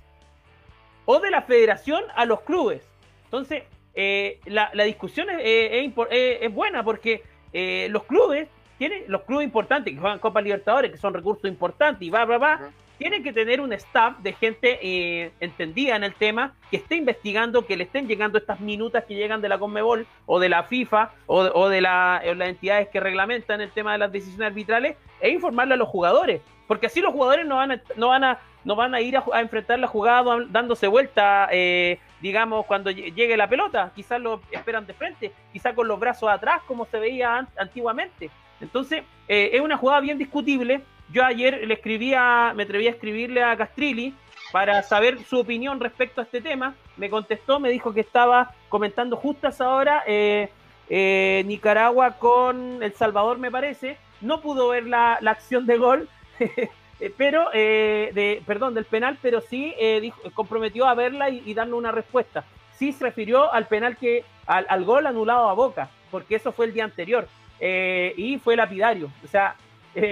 [1.05, 2.81] ¿O de la federación a los clubes?
[3.25, 9.99] Entonces, eh, la, discusión es, buena porque eh, los clubes tienen, los clubes importantes que
[9.99, 13.71] juegan Copa Libertadores, que son recursos importantes y va, va, va, tienen que tener un
[13.73, 18.37] staff de gente eh, entendida en el tema, que esté investigando, que le estén llegando
[18.37, 22.89] estas minutas que llegan de la Conmebol o de la FIFA o, de las entidades
[22.89, 27.01] que reglamentan el tema de las decisiones arbitrales e informarle a los jugadores, porque así
[27.01, 29.87] los jugadores no van a, no van a, no van a ir a, enfrentar la
[29.87, 35.73] jugada dándose vuelta, eh, digamos, cuando llegue la pelota, quizás lo esperan de frente, quizás
[35.73, 38.31] con los brazos atrás como se veía antiguamente.
[38.59, 40.81] Entonces, eh, es una jugada bien discutible
[41.11, 44.13] yo ayer le escribía, me atreví a escribirle a Castrilli
[44.51, 46.75] para saber su opinión respecto a este tema.
[46.97, 50.49] Me contestó, me dijo que estaba comentando justo a esa hora eh,
[50.89, 53.97] eh, Nicaragua con El Salvador, me parece.
[54.19, 56.09] No pudo ver la, acción de gol,
[57.17, 62.43] pero de, perdón, del penal, pero sí dijo, comprometió a verla y, darle una respuesta.
[62.73, 66.65] Sí se refirió al penal que, al, al gol anulado a Boca, porque eso fue
[66.65, 67.27] el día anterior.
[67.61, 69.11] y fue lapidario.
[69.23, 69.55] O sea,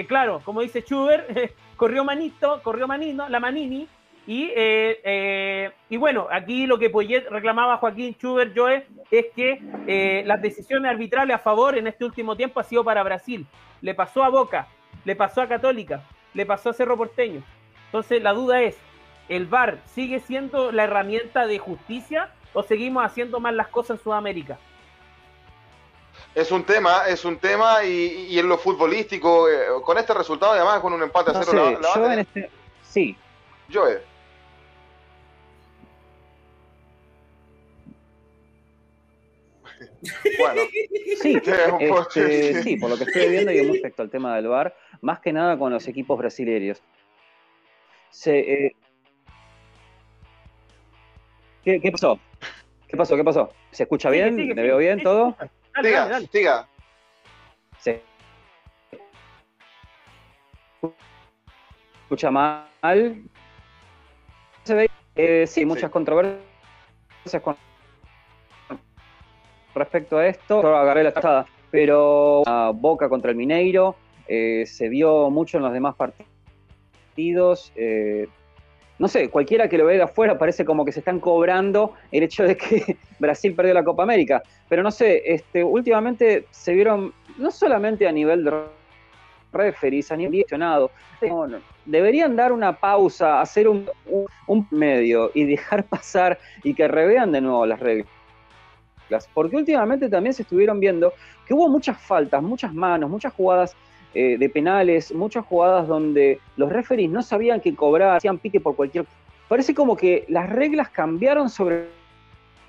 [0.07, 1.29] claro, como dice Schubert,
[1.77, 3.87] corrió Manito, corrió Manino, la Manini,
[4.27, 9.61] y, eh, eh, y bueno, aquí lo que Poyet reclamaba Joaquín Schubert, Joe, es que
[9.87, 13.45] eh, las decisiones arbitrales a favor en este último tiempo ha sido para Brasil.
[13.81, 14.67] Le pasó a Boca,
[15.03, 16.01] le pasó a Católica,
[16.33, 17.43] le pasó a Cerro Porteño.
[17.85, 18.77] Entonces la duda es,
[19.29, 24.03] ¿el VAR sigue siendo la herramienta de justicia o seguimos haciendo mal las cosas en
[24.03, 24.57] Sudamérica?
[26.35, 29.47] Es un tema, es un tema y, en lo futbolístico,
[29.83, 32.49] con este resultado además con un empate a cero, yo en este,
[32.83, 33.15] sí.
[33.73, 34.01] Joe.
[40.37, 40.61] Bueno,
[41.21, 45.19] sí, este, sí, por lo que estoy viendo y respecto al tema del VAR, más
[45.19, 46.81] que nada con los equipos brasileños.
[48.25, 48.71] Eh,
[51.63, 52.19] ¿qué, pasó?
[52.87, 53.15] ¿Qué pasó?
[53.15, 53.49] ¿Qué pasó?
[53.71, 54.35] ¿Se escucha bien?
[54.35, 55.35] ¿Me veo bien todo?
[55.81, 56.67] Siga, siga.
[57.79, 58.01] ¿Se
[62.03, 63.23] escucha mal?
[64.63, 66.43] Se ve, eh, sí, muchas controversias
[67.43, 67.57] con
[69.73, 70.61] respecto a esto.
[70.61, 72.43] Yo agarré la tajada, pero
[72.75, 73.95] Boca contra el Mineiro
[74.27, 77.73] eh, se vio mucho en los demás partidos.
[77.75, 78.27] Eh,
[78.97, 82.23] no sé, cualquiera que lo ve de afuera parece como que se están cobrando el
[82.23, 84.41] hecho de que Brasil perdió la Copa América.
[84.69, 88.53] Pero no sé, este, últimamente se vieron, no solamente a nivel de
[89.51, 90.91] referees, a nivel gestionado,
[91.85, 93.89] deberían dar una pausa, hacer un,
[94.47, 98.07] un medio y dejar pasar y que revean de nuevo las reglas
[99.33, 101.13] porque últimamente también se estuvieron viendo
[101.45, 103.75] que hubo muchas faltas, muchas manos, muchas jugadas
[104.15, 108.75] eh, de penales, muchas jugadas donde los referees no sabían qué cobrar, hacían pique por
[108.75, 109.05] cualquier...
[109.49, 111.89] Parece como que las reglas cambiaron sobre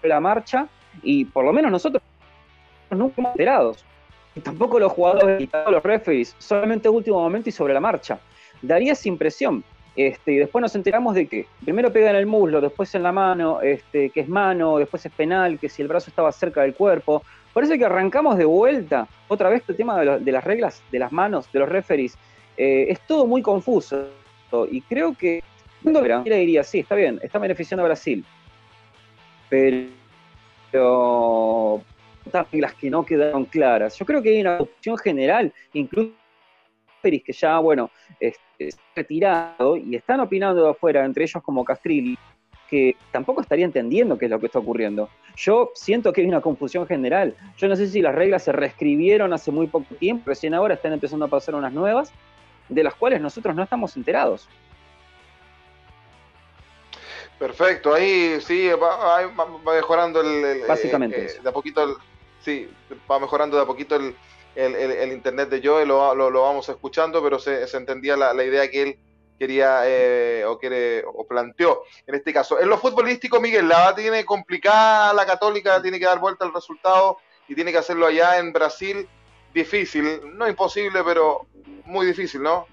[0.03, 0.67] la marcha
[1.03, 2.03] y por lo menos nosotros
[2.91, 3.85] no fuimos enterados.
[4.43, 8.19] Tampoco los jugadores y los referees, solamente último momento y sobre la marcha.
[8.61, 9.63] Daría esa impresión.
[9.95, 13.13] Este, y después nos enteramos de que primero pega en el muslo, después en la
[13.13, 16.75] mano, este, que es mano, después es penal, que si el brazo estaba cerca del
[16.75, 17.23] cuerpo.
[17.57, 21.51] Parece que arrancamos de vuelta otra vez el tema de, las reglas de las manos,
[21.51, 22.19] de los referees.
[22.55, 24.11] Eh, es todo muy confuso.
[24.71, 25.43] Y creo que
[25.83, 28.23] le diría, sí, está bien, está beneficiando a Brasil.
[29.49, 29.89] Pero
[32.53, 33.99] reglas que no quedaron claras.
[33.99, 36.13] Yo creo que hay una opción general, incluso
[37.03, 37.91] que ya, bueno,
[38.21, 42.19] este, retirado y están opinando de afuera, entre ellos como Castrilli,
[42.69, 45.09] que tampoco estaría entendiendo qué es lo que está ocurriendo.
[45.37, 47.37] Yo siento que hay una confusión general.
[47.59, 50.95] Yo no sé si las reglas se reescribieron hace muy poco tiempo, recién ahora están
[50.95, 52.11] empezando a pasar unas nuevas,
[52.69, 54.49] de las cuales nosotros no estamos enterados.
[57.39, 59.31] Perfecto, ahí sí, va,
[59.75, 61.27] mejorando el, Básicamente.
[61.27, 61.99] Eh, de a poquito,
[62.41, 62.67] sí,
[63.11, 64.15] va mejorando de a poquito el,
[64.55, 68.99] el, internet de Joe, lo, lo, vamos escuchando, pero se, entendía la, idea que él
[69.39, 72.61] quería eh, o, quiere, o planteó en este caso.
[72.61, 77.19] En lo futbolístico, Miguel, la tiene complicada la Católica, tiene que dar vuelta al resultado
[77.49, 79.07] y tiene que hacerlo allá en Brasil.
[79.55, 81.47] Difícil, no imposible, pero
[81.87, 82.67] muy difícil, ¿no?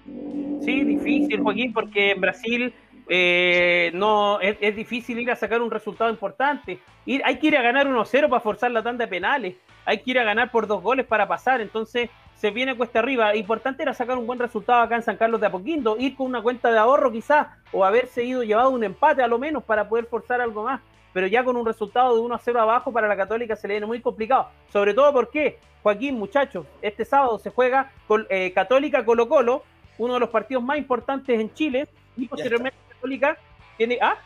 [0.62, 2.74] Sí, difícil, Joaquín, porque en Brasil
[3.08, 6.78] eh, no es, es, difícil ir a sacar un resultado importante.
[7.06, 10.10] Ir, hay que ir a ganar 1-0 para forzar la tanda de penales hay que
[10.12, 13.34] ir a ganar por dos goles para pasar, entonces se viene cuesta arriba.
[13.34, 16.42] Importante era sacar un buen resultado acá en San Carlos de Apoquindo, ir con una
[16.42, 20.06] cuenta de ahorro quizás, o haberse ido llevado un empate a lo menos para poder
[20.06, 20.80] forzar algo más.
[21.12, 23.74] Pero ya con un resultado de 1 a 0 abajo para la Católica se le
[23.74, 24.50] viene muy complicado.
[24.72, 29.62] Sobre todo porque, Joaquín, muchachos, este sábado se juega con eh, Católica Colo Colo,
[29.98, 33.38] uno de los partidos más importantes en Chile, y posteriormente Católica
[33.76, 33.98] tiene...
[34.02, 34.16] ¿ah?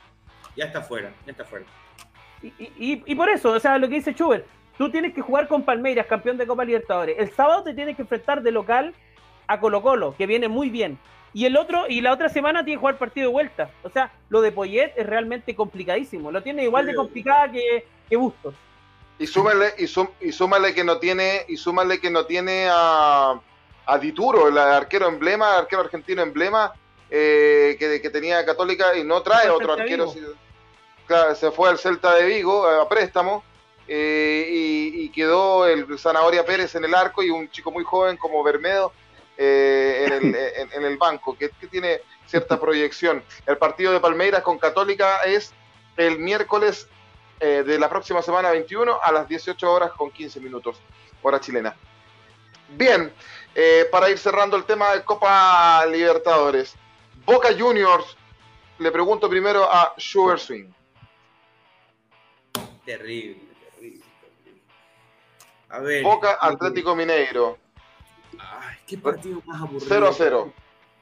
[0.57, 1.66] Ya está fuera, ya está fuera.
[2.42, 4.47] Y, y, por eso, o sea, lo que dice Schubert,
[4.79, 7.17] Tú tienes que jugar con Palmeiras, campeón de Copa Libertadores.
[7.19, 8.95] El sábado te tienes que enfrentar de local
[9.49, 10.99] a Colo Colo, que viene muy bien.
[11.35, 13.71] Y el otro, y la otra semana tienes que jugar partido de vuelta.
[13.83, 16.31] O sea, lo de Poyet es realmente complicadísimo.
[16.31, 18.55] Lo tiene igual de complicada que, que Bustos.
[19.19, 19.85] Y súmale, y,
[20.27, 23.35] y súmale que no tiene, y súmale que no tiene a,
[23.85, 26.73] a Dituro, el arquero emblema, arquero argentino emblema,
[27.11, 30.14] eh, que, que, tenía Católica y no trae otro arquero.
[31.09, 33.43] Claro, se fue al Celta de Vigo a préstamo
[33.88, 38.44] eh, y, quedó el Zanahoria Pérez en el arco y un chico muy joven como
[38.44, 38.92] Bermedo
[39.37, 40.35] eh, en, el,
[40.74, 43.24] en, el, banco, que, que, tiene cierta proyección.
[43.46, 45.53] El partido de Palmeiras con Católica es
[45.96, 46.88] el miércoles
[47.40, 50.81] eh, de la próxima semana 21 a las 18 horas con 15 minutos,
[51.22, 51.77] hora chilena.
[52.70, 53.12] Bien,
[53.55, 56.74] eh, para ir cerrando el tema de Copa Libertadores,
[57.24, 58.16] Boca Juniors,
[58.79, 60.68] le pregunto primero a Sugar Swing.
[62.85, 63.48] Terrible,
[65.68, 66.02] A ver.
[66.02, 67.59] Boca Atlético Mineiro.
[68.38, 69.87] Ay, qué partido más aburrido.
[69.88, 70.52] 0 a 0.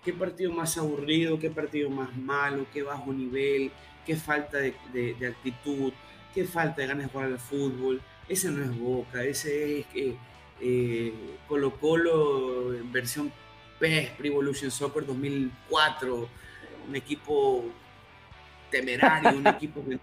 [0.05, 3.72] Qué partido más aburrido, qué partido más malo, qué bajo nivel,
[4.05, 5.92] qué falta de, de actitud
[6.37, 8.02] qué falta de ganas de jugar al fútbol.
[8.29, 10.16] Ese no es Boca, ese es eh,
[10.61, 11.12] eh,
[11.48, 13.33] Colo Colo en versión
[13.81, 16.29] PES, Pre Evolution Soccer 2004,
[16.88, 17.64] un equipo
[18.70, 19.98] temerario, un equipo que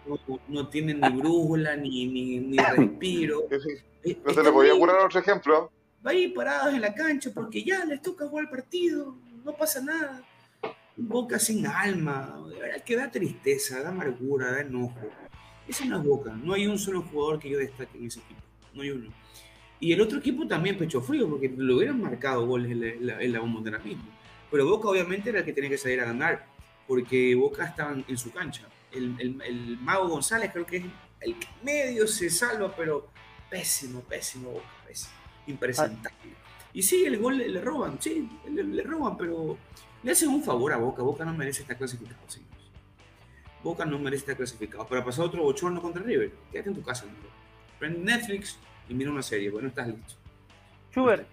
[0.48, 3.44] no, tiene ni brújula, ni, ni, respiro.
[4.04, 5.72] Eh, no se le podía poner otro ejemplo.
[6.06, 9.82] Va ahí parados en la cancha porque ya les toca jugar el partido, no pasa
[9.82, 10.22] nada.
[10.96, 15.10] Boca sin alma, de verdad que da tristeza, da amargura, da enojo.
[15.68, 16.32] Esa no es Boca.
[16.32, 18.42] No hay un solo jugador que yo destaque en ese equipo.
[18.74, 19.12] No hay uno.
[19.80, 23.34] Y el otro equipo también pecho frío, porque lo hubieran marcado goles en la, en
[23.34, 24.04] la, la mismo.
[24.52, 26.46] Pero Boca obviamente era el que tenía que salir a ganar,
[26.88, 28.68] porque Boca estaba en su cancha.
[28.92, 30.86] El, el, Mago González creo que es
[31.22, 33.10] el que medio se salva, pero
[33.50, 35.14] pésimo, pésimo Boca, pésimo.
[35.48, 36.34] Impresentable.
[36.74, 39.58] Y sí, el gol le, roban, sí, le, roban, pero
[40.02, 41.02] le hacen un favor a Boca.
[41.04, 42.28] Boca no merece esta clasificación.
[42.28, 42.42] Sí.
[43.64, 44.86] Boca no merece estar clasificado.
[44.88, 47.06] Para pasar otro bochorno contra River, quédate en tu casa.
[47.80, 50.16] Prende Netflix y mira una serie, bueno, estás listo.
[50.92, 51.28] Schubert,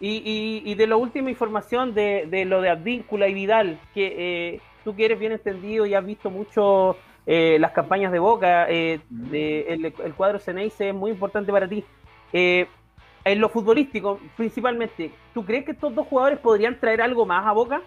[0.00, 5.04] y, de la última información de, lo de Advíncula y Vidal, que eh, tú que
[5.04, 6.96] eres bien entendido y has visto mucho
[7.26, 9.00] eh, las campañas de Boca, eh,
[9.32, 11.84] el, cuadro Ceneice es muy importante para ti.
[12.32, 17.52] en lo futbolístico, principalmente, ¿tú crees que estos dos jugadores podrían traer algo más a
[17.52, 17.82] Boca?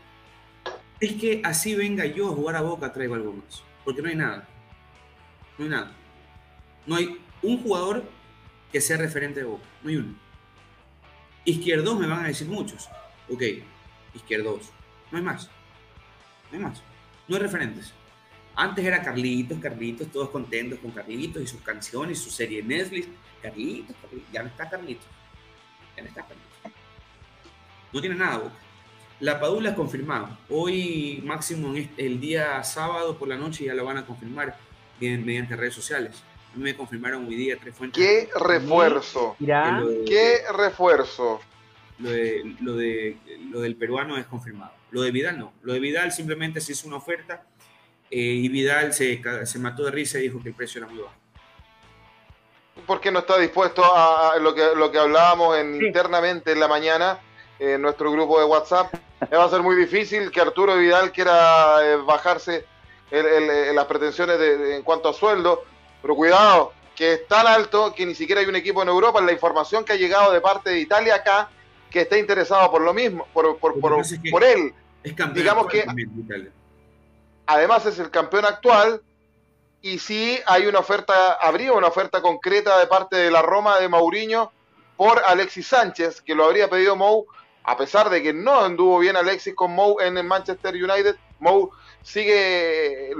[1.01, 3.63] es que así venga yo a jugar a Boca traigo algo más.
[3.83, 4.47] Porque no hay nada.
[5.57, 5.91] No hay nada.
[6.85, 8.03] No hay un jugador
[8.71, 9.65] que sea referente de Boca.
[9.81, 10.15] No hay uno.
[11.43, 12.87] Izquierdos me van a decir muchos.
[13.27, 13.41] Ok,
[14.13, 14.71] izquierdos.
[15.11, 15.49] No hay más.
[16.51, 16.83] No hay más.
[17.31, 17.93] No hay referentes.
[18.55, 23.07] Antes era Carlitos, Carlitos, todos contentos con Carlitos y sus canciones, su serie Netflix.
[23.41, 24.31] Carlitos, Carlitos.
[24.33, 25.05] Ya no está Carlitos.
[25.95, 26.49] Ya no está Carlitos.
[27.93, 28.55] No tiene nada Boca.
[29.21, 30.37] La Padula es confirmada.
[30.49, 34.57] Hoy, máximo el día sábado por la noche, ya lo van a confirmar
[34.99, 36.21] mediante redes sociales.
[36.53, 38.03] A mí me confirmaron hoy día tres fuentes.
[38.03, 39.37] ¿Qué refuerzo?
[39.39, 41.39] ¿Qué refuerzo?
[42.01, 43.17] Lo, de, lo, de,
[43.51, 44.71] lo del peruano es confirmado.
[44.91, 45.53] Lo de Vidal no.
[45.61, 47.43] Lo de Vidal simplemente se hizo una oferta
[48.09, 51.01] eh, y Vidal se, se mató de risa y dijo que el precio era muy
[51.01, 51.15] bajo.
[52.87, 57.19] ¿Por qué no está dispuesto a, lo, que, lo que hablábamos internamente en la mañana?
[57.61, 58.93] en nuestro grupo de WhatsApp.
[59.31, 62.65] Va a ser muy difícil que Arturo Vidal quiera eh, bajarse
[63.11, 65.63] el, las pretensiones de, en cuanto a sueldo,
[66.01, 69.21] pero cuidado, que es tan alto que ni siquiera hay un equipo en Europa.
[69.21, 71.49] La información que ha llegado de parte de Italia acá,
[71.91, 74.73] que está interesado por lo mismo, por, por, por, él.
[75.03, 75.85] Es campeón Digamos que
[77.45, 79.01] además es el campeón actual
[79.81, 83.89] y sí hay una oferta, habría una oferta concreta de parte de la Roma de
[83.89, 84.51] Mourinho
[84.97, 87.27] por Alexis Sánchez, que lo habría pedido Mou
[87.63, 91.69] a pesar de que no anduvo bien Alexis con Moe en el Manchester United, Moe
[92.01, 93.11] sigue,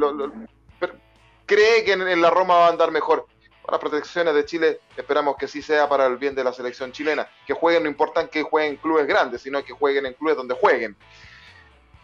[1.46, 3.28] cree que en, la Roma va a andar mejor.
[3.72, 7.28] Las protecciones de Chile esperamos que sí sea para el bien de la selección chilena.
[7.48, 10.54] Que jueguen, no importa que jueguen en clubes grandes, sino que jueguen en clubes donde
[10.56, 10.96] jueguen.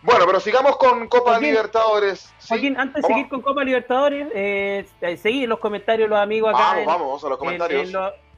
[0.02, 2.34] Bueno, pero sigamos con Copa Libertadores.
[2.48, 4.86] Joaquín, antes de seguir con Copa Libertadores, eh,
[5.22, 6.70] seguir los comentarios los amigos acá.
[6.70, 7.94] Vamos, vamos, vamos a los comentarios.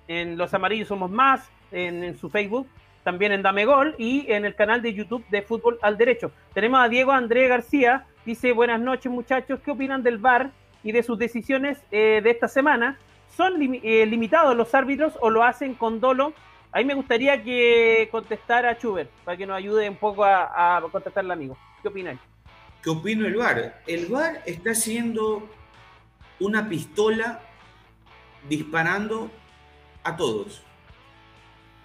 [0.08, 2.68] En, Los Amarillos Somos Más, en su Facebook
[3.04, 6.32] también en Dame Gol y en el canal de YouTube de Fútbol al Derecho.
[6.54, 10.52] Tenemos a Diego André García, dice buenas noches muchachos, ¿qué opinan del VAR
[10.84, 12.98] y de sus decisiones eh, de esta semana?
[13.40, 16.34] ¿Son eh, limitados los árbitros o lo hacen con dolo?
[16.74, 21.24] Ahí me gustaría que contestara Chuber, para que nos ayude un poco a, a contestar
[21.24, 21.58] al amigo.
[21.82, 22.20] ¿Qué opinan?
[22.84, 23.82] ¿Qué opino el VAR?
[23.88, 25.50] El VAR está siendo
[26.42, 27.40] una pistola
[28.50, 29.32] disparando
[30.04, 30.62] a todos,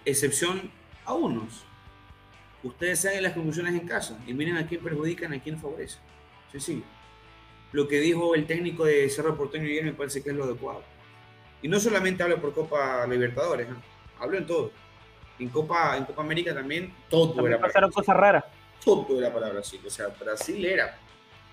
[0.03, 0.69] excepción
[1.05, 1.63] a unos.
[2.63, 6.01] Ustedes saquen las conclusiones en casa y miren a quién perjudican, a quién favorecen.
[6.57, 6.83] sí.
[7.71, 10.94] Lo que dijo el técnico de Cerro Porteño ayer me parece que es lo adecuado.
[11.61, 13.67] Y no solamente hablo por Copa Libertadores,
[14.19, 14.71] hablo en todo.
[15.39, 18.45] En Copa, en Copa América también todo era pasaron cosas raras.
[18.83, 19.81] Todo era para Brasil.
[19.85, 20.97] O sea, Brasil era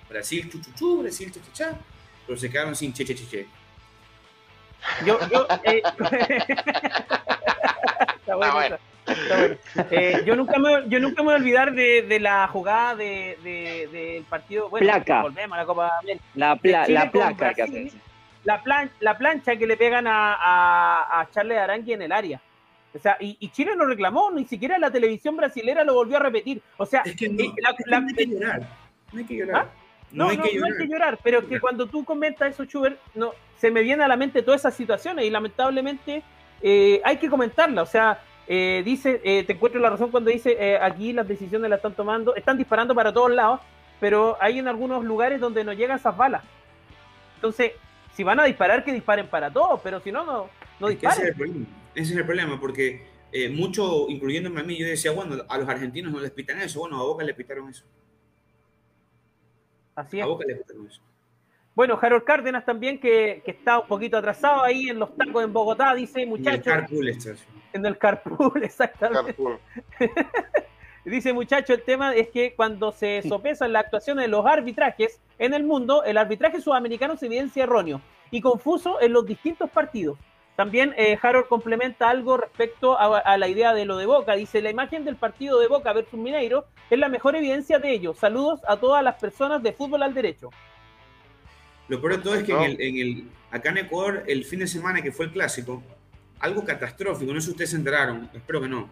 [0.08, 1.78] Brasil chuchuchu, Brasil chachachá,
[2.26, 3.46] pero se quedaron sin che che che che.
[5.04, 5.82] Yo, yo, eh...
[8.22, 8.76] Está bueno.
[9.90, 13.42] Eh, yo, nunca me, yo nunca me voy a olvidar de, de la jugada del
[13.42, 14.68] de, de, partido.
[14.68, 15.22] Bueno, placa.
[15.22, 15.90] Volvemos a la Copa
[16.34, 17.92] La, pla, la placa que hace.
[18.44, 22.40] La, plan, la plancha que le pegan a, a, a Charles Arangui en el área.
[22.94, 26.20] O sea, y, y, Chile lo reclamó, ni siquiera la televisión brasilera lo volvió a
[26.20, 26.60] repetir.
[26.76, 28.68] O sea, es que no, eh, la, es que no hay que llorar.
[29.12, 29.66] No hay que llorar.
[29.66, 29.82] ¿Ah?
[30.10, 32.64] No, no, hay, no, que no hay, que llorar, pero que cuando tú comentas eso,
[32.64, 36.22] Schubert, no, se me viene a la mente todas esas situaciones y lamentablemente
[36.60, 37.82] eh, hay que comentarla.
[37.82, 41.78] O sea, eh, dice, eh, te encuentro la razón cuando dice aquí las decisiones las
[41.78, 43.60] están tomando, están disparando para todos lados,
[44.00, 46.42] pero hay en algunos lugares donde no llegan esas balas.
[47.36, 47.72] Entonces,
[48.12, 50.48] si van a disparar, que disparen para todos, pero si no, no,
[50.80, 51.18] no disparen.
[51.18, 54.86] Ese es el problema, ese es el problema porque eh, mucho, incluyéndome a mí, yo
[54.86, 57.84] decía, bueno, a los argentinos no les pitan eso, bueno, a Boca le pitaron eso.
[59.94, 60.24] Así es.
[60.24, 61.00] A Boca le pitaron eso.
[61.74, 65.52] Bueno, Harold Cárdenas también, que, que, está un poquito atrasado ahí en los tacos en
[65.54, 66.66] Bogotá, dice, muchachos.
[66.66, 67.30] En el carpool, está.
[67.72, 69.34] En el carpool, exactamente.
[69.34, 69.58] Carpool.
[71.10, 75.54] dice, muchacho, el tema es que cuando se sopesan las actuaciones de los arbitrajes en
[75.54, 78.00] el mundo, el arbitraje sudamericano se evidencia erróneo
[78.30, 80.18] y confuso en los distintos partidos.
[80.56, 84.34] También eh, Harold complementa algo respecto a, a, la idea de lo de Boca.
[84.34, 88.14] Dice, la imagen del partido de Boca versus Mineiro es la mejor evidencia de ello.
[88.14, 90.50] Saludos a todas las personas de fútbol al derecho.
[91.88, 94.60] Lo peor de todo es que en el, en el, acá en Ecuador, el fin
[94.60, 95.82] de semana que fue el clásico,
[96.38, 98.90] algo catastrófico, no sé si ustedes se enteraron, espero que no.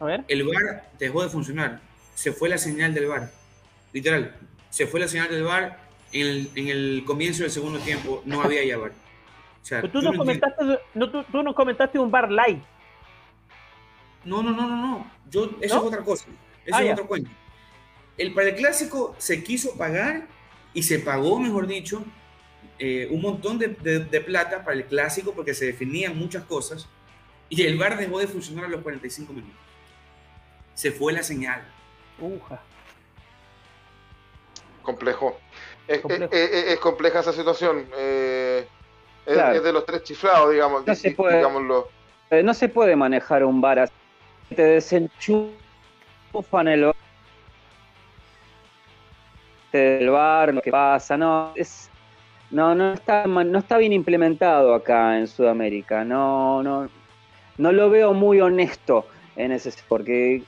[0.00, 0.24] A ver.
[0.28, 1.80] El VAR dejó de funcionar,
[2.14, 3.30] se fue la señal del VAR,
[3.92, 4.34] literal,
[4.70, 5.78] se fue la señal del VAR
[6.12, 8.92] en el, en el comienzo del segundo tiempo, no había ya VAR.
[9.62, 12.62] O sea, tú, tú, nos no comentaste, no, tú, tú, nos comentaste un VAR live.
[14.24, 15.10] No, no, no, no, no.
[15.30, 15.82] Yo, eso ¿No?
[15.82, 16.24] es otra cosa,
[16.64, 16.92] eso ah, es ya.
[16.94, 17.30] otro cuento.
[18.16, 20.26] El, para el clásico se quiso pagar
[20.72, 22.02] y se pagó, mejor dicho,
[22.78, 26.88] eh, un montón de, de, de, plata para el clásico porque se definían muchas cosas
[27.50, 29.69] y el VAR dejó de funcionar a los 45 minutos.
[30.80, 31.60] Se fue la señal.
[32.18, 32.58] Uja.
[34.80, 35.38] Complejo.
[35.86, 36.32] Es, complejo.
[36.32, 37.86] Es, es, es, compleja esa situación.
[37.98, 38.66] Eh,
[39.26, 39.56] claro.
[39.56, 40.86] es, de los tres chiflados, digamos.
[40.86, 41.88] No se, puede, digámoslo.
[42.30, 43.92] Eh, no se puede manejar un VAR así.
[44.56, 45.52] Te desenchufan
[46.68, 46.94] el
[49.70, 51.90] del bar, lo que pasa, no, es,
[52.50, 56.06] no, no está, no está bien implementado acá en Sudamérica.
[56.06, 56.88] No, no,
[57.58, 59.06] no lo veo muy honesto
[59.36, 60.42] en ese porque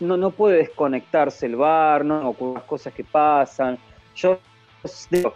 [0.00, 3.78] no, no puede desconectarse el bar, no con las cosas que pasan.
[4.14, 4.38] Yo
[5.10, 5.34] digo,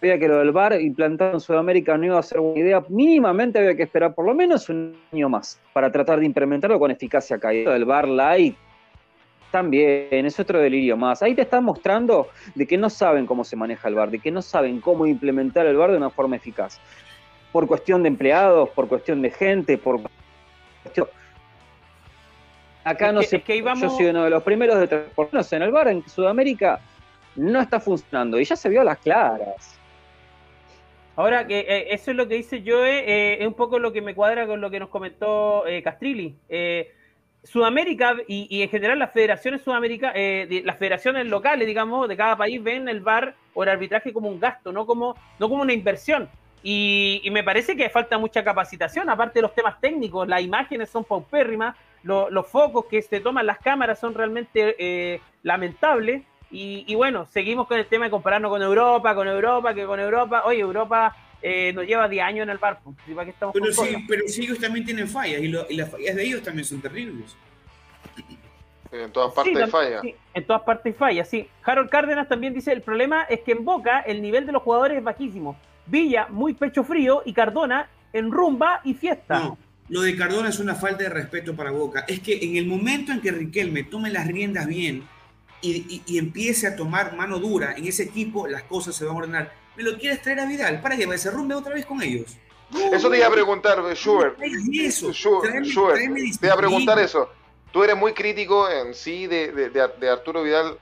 [0.00, 2.84] sabía que lo del bar implantado en Sudamérica no iba a ser buena idea.
[2.88, 6.90] Mínimamente había que esperar por lo menos un año más para tratar de implementarlo con
[6.90, 7.54] eficacia acá.
[7.54, 8.56] Y del bar light
[9.50, 11.22] también, es otro delirio más.
[11.22, 12.26] Ahí te están mostrando
[12.56, 15.64] de que no saben cómo se maneja el bar, de que no saben cómo implementar
[15.66, 16.80] el bar de una forma eficaz.
[17.52, 20.00] Por cuestión de empleados, por cuestión de gente, por
[20.82, 21.06] cuestión...
[22.84, 23.80] Acá es no que, sé, es que íbamos...
[23.80, 26.80] yo soy uno de los primeros de por menos en el bar en Sudamérica
[27.36, 29.78] no está funcionando y ya se vio a las claras.
[31.16, 34.02] Ahora, que eh, eso es lo que dice Joe, eh, es un poco lo que
[34.02, 36.36] me cuadra con lo que nos comentó eh, Castrilli.
[37.44, 42.36] Sudamérica y, y, en general las federaciones sudamericanas, eh, las federaciones locales, digamos, de cada
[42.36, 45.74] país ven el VAR o el arbitraje como un gasto, no como, no como una
[45.74, 46.28] inversión.
[46.62, 50.88] Y, y, me parece que falta mucha capacitación, aparte de los temas técnicos, las imágenes
[50.88, 56.22] son paupérrimas, lo, los focos que se toman las cámaras son realmente eh, lamentables.
[56.50, 59.98] Y, y, bueno, seguimos con el tema de compararnos con Europa, con Europa, que con
[59.98, 62.80] Europa, oye, Europa eh, nos lleva 10 años en el bar.
[63.14, 65.90] ¿Para qué estamos pero, sí, pero sí, ellos también tienen fallas y, lo, y, las
[65.90, 67.36] fallas de ellos también son terribles.
[68.92, 70.02] En todas partes sí, hay fallas.
[70.02, 71.48] Sí, en todas partes hay fallas, sí.
[71.64, 74.98] Harold Cárdenas también dice, el problema es que en Boca el nivel de los jugadores
[74.98, 75.56] es bajísimo.
[75.86, 79.40] Villa, muy pecho frío, y Cardona en rumba y fiesta.
[79.40, 79.58] No,
[79.94, 82.04] lo de Cardona es una falta de respeto para Boca.
[82.08, 85.06] Es que en el momento en que Riquelme tome las riendas bien
[85.60, 89.14] y, y, y empiece a tomar mano dura en ese equipo, las cosas se van
[89.14, 92.02] a ordenar me lo quieres traer a Vidal para que se rumbe otra vez con
[92.02, 92.36] ellos.
[92.70, 94.36] No, eso te iba a preguntar, Schubert.
[94.72, 95.12] Eso.
[95.12, 96.00] Schubert, Schubert
[96.40, 97.28] te iba a preguntar eso.
[97.72, 100.78] Tú eres muy crítico en sí de, de, de, Arturo Vidal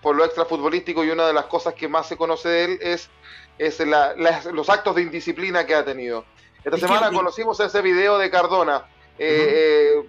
[0.00, 3.10] por lo extrafutbolístico y una de las cosas que más se conoce de él es,
[3.58, 6.24] es la, la, los actos de indisciplina que ha tenido.
[6.64, 7.16] Esta es semana que...
[7.16, 8.84] conocimos ese video de Cardona.
[9.18, 10.04] Eh, uh -huh.
[10.04, 10.08] eh,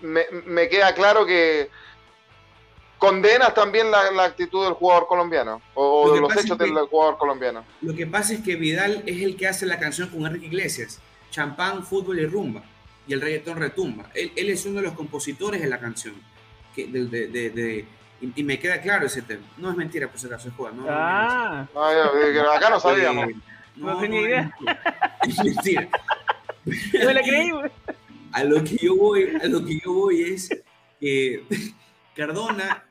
[0.00, 1.70] me, me, queda claro que
[2.98, 6.74] condenas también la, la, actitud del jugador colombiano o, o de los hechos que, del
[6.86, 7.64] jugador colombiano.
[7.80, 11.00] Lo que pasa es que Vidal es el que hace la canción con Enrique Iglesias,
[11.30, 12.62] champán, fútbol y rumba,
[13.06, 14.04] y el reggaetón retumba.
[14.14, 16.14] Él, él es uno de los compositores de la canción,
[16.74, 17.84] que, de, de, de, de
[18.20, 19.46] y, y, me queda claro ese tema.
[19.56, 20.76] No es mentira, por si acaso, juega.
[20.76, 21.66] No, ah.
[21.74, 23.28] no, ah, acá no sabíamos.
[23.76, 24.56] No, no tenía idea.
[25.28, 25.88] Es mentira.
[26.92, 27.50] No la creí,
[28.32, 30.50] a lo que yo voy, a lo que yo voy es
[31.00, 31.42] que
[32.14, 32.84] Cardona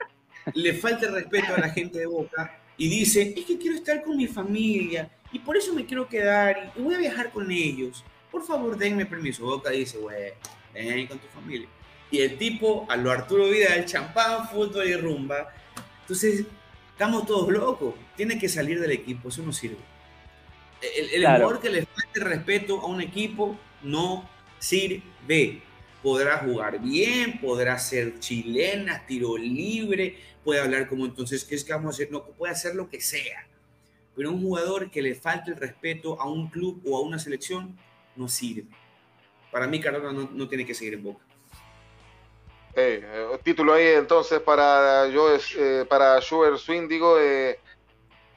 [0.53, 4.03] le falta el respeto a la gente de Boca y dice, es que quiero estar
[4.03, 8.03] con mi familia y por eso me quiero quedar y voy a viajar con ellos.
[8.31, 9.45] Por favor, denme permiso.
[9.45, 10.33] Boca dice, güey,
[10.73, 11.67] ven con tu familia.
[12.11, 15.53] Y el tipo, a lo Arturo Vidal, champán, fútbol y rumba.
[16.01, 16.45] Entonces,
[16.91, 17.93] estamos todos locos.
[18.15, 19.77] Tiene que salir del equipo, eso no sirve.
[20.81, 25.61] El, el jugador que le falte respeto a un equipo no sirve.
[26.01, 31.73] Podrá jugar bien, podrá ser chilena, tiro libre, puede hablar como entonces, ¿qué es que
[31.73, 32.11] vamos a hacer?
[32.11, 33.47] No, puede hacer lo que sea.
[34.15, 37.77] Pero un jugador que le falte el respeto a un club o a una selección
[38.15, 38.65] no sirve.
[39.51, 41.23] Para mí, Cardona no, no tiene que seguir en Boca.
[42.75, 43.03] Eh,
[43.43, 47.59] título ahí entonces para yo eh, para Schubert Swing, digo, eh,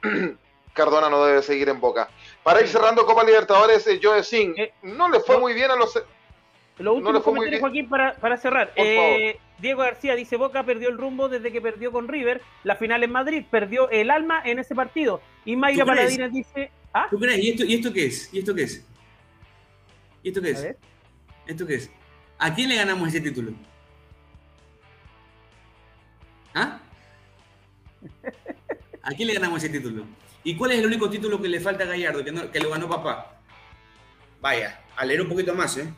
[0.73, 2.09] Cardona no debe seguir en Boca.
[2.43, 5.75] Para ir cerrando Copa Libertadores, eh, Joe Singh, eh, no le fue muy bien a
[5.75, 5.97] los...
[6.77, 8.73] Lo último no comentario, Joaquín, para, para cerrar.
[8.75, 12.41] Eh, Diego García dice, Boca perdió el rumbo desde que perdió con River.
[12.63, 15.21] La final en Madrid, perdió el alma en ese partido.
[15.45, 16.71] Y Mayra Paladina dice...
[16.93, 17.07] ¿Ah?
[17.09, 17.39] ¿Tú crees?
[17.39, 18.33] ¿Y esto, ¿Y esto qué es?
[18.33, 18.85] ¿Y esto qué es?
[20.23, 20.67] ¿Y esto qué es?
[21.47, 21.91] ¿Esto qué es?
[22.39, 23.53] ¿A quién le ganamos ese título?
[26.53, 26.79] ¿Ah?
[29.01, 30.05] ¿A quién le ganamos ese título?
[30.43, 32.89] ¿Y cuál es el único título que le falta a Gallardo, que, que lo ganó
[32.89, 33.37] papá?
[34.41, 35.93] Vaya, a leer un poquito más, ¿eh?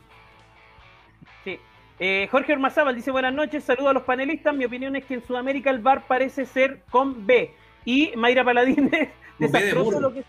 [1.43, 1.59] Sí.
[1.99, 4.53] Eh, Jorge Ormazábal dice buenas noches, saludo a los panelistas.
[4.55, 7.53] Mi opinión es que en Sudamérica el VAR parece ser con B.
[7.85, 10.23] Y Mayra Paladín es desastroso lo que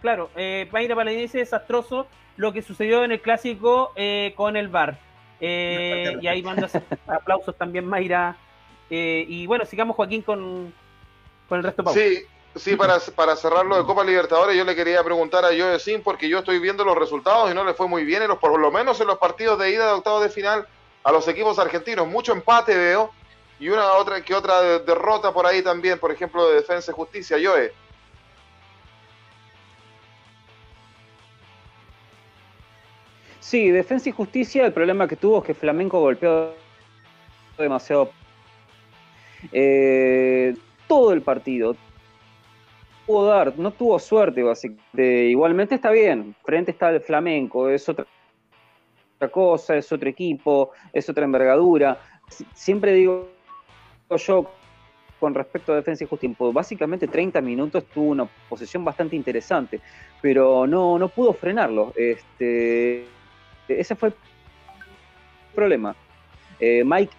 [0.00, 2.06] Claro, eh, Mayra Paladín dice desastroso
[2.36, 4.98] lo que sucedió en el clásico eh, con el VAR.
[5.40, 6.68] Eh, y ahí manda
[7.06, 8.36] aplausos también Mayra.
[8.88, 10.72] Eh, y bueno, sigamos Joaquín con,
[11.48, 11.84] con el resto.
[11.84, 12.00] Pausa.
[12.00, 12.24] Sí,
[12.56, 16.28] Sí, para, para cerrarlo de Copa Libertadores, yo le quería preguntar a Joe Sim, porque
[16.28, 18.72] yo estoy viendo los resultados y no le fue muy bien, en los, por lo
[18.72, 20.66] menos en los partidos de ida de octavos de final
[21.04, 22.08] a los equipos argentinos.
[22.08, 23.12] Mucho empate veo
[23.60, 27.36] y una otra que otra derrota por ahí también, por ejemplo, de Defensa y Justicia.
[27.42, 27.72] Joe.
[33.38, 36.52] Sí, Defensa y Justicia, el problema que tuvo es que Flamenco golpeó
[37.58, 38.10] demasiado.
[39.52, 40.54] Eh,
[40.86, 41.76] todo el partido,
[43.26, 45.24] dar, no tuvo suerte básicamente.
[45.26, 48.06] Igualmente está bien, frente está el Flamenco, es otra,
[49.30, 51.98] cosa, es otro equipo, es otra envergadura.
[52.54, 53.28] Siempre digo
[54.16, 54.50] yo
[55.18, 59.80] con respecto a defensa y justicia, básicamente 30 minutos tuvo una posesión bastante interesante,
[60.22, 61.92] pero no, no pudo frenarlo.
[61.94, 63.04] Este,
[63.68, 64.14] ese fue el
[65.54, 65.94] problema.
[66.58, 67.12] Eh, Mike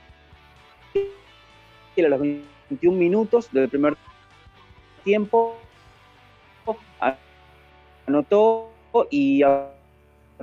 [1.99, 3.95] a los 21 minutos del primer
[5.03, 5.57] tiempo
[8.11, 8.69] anotó
[9.09, 9.71] y a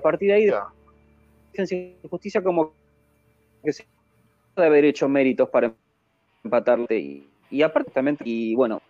[0.03, 2.73] partir de ahí de justicia como
[3.63, 3.85] que se
[4.57, 5.73] debe haber hecho méritos para
[6.45, 8.81] empatarte y, y aparte también y bueno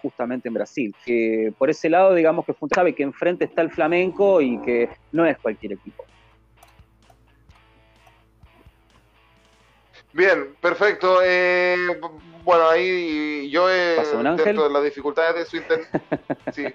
[0.00, 4.40] justamente en Brasil que por ese lado digamos que sabe que enfrente está el Flamenco
[4.40, 6.04] y que no es cualquier equipo
[10.14, 11.18] Bien, perfecto.
[11.24, 11.76] Eh,
[12.44, 13.96] bueno, ahí yo he,
[14.36, 15.88] dentro de las dificultades de su internet.
[16.54, 16.66] sí,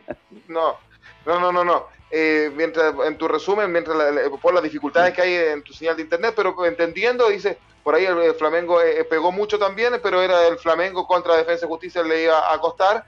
[0.49, 0.77] no,
[1.25, 1.87] no, no, no, no.
[2.11, 3.97] Eh, mientras, en tu resumen, mientras
[4.41, 8.05] por las dificultades que hay en tu señal de internet, pero entendiendo, dice, por ahí
[8.05, 12.23] el, Flamengo eh, pegó mucho también, pero era el Flamengo contra Defensa y Justicia le
[12.23, 13.05] iba a costar.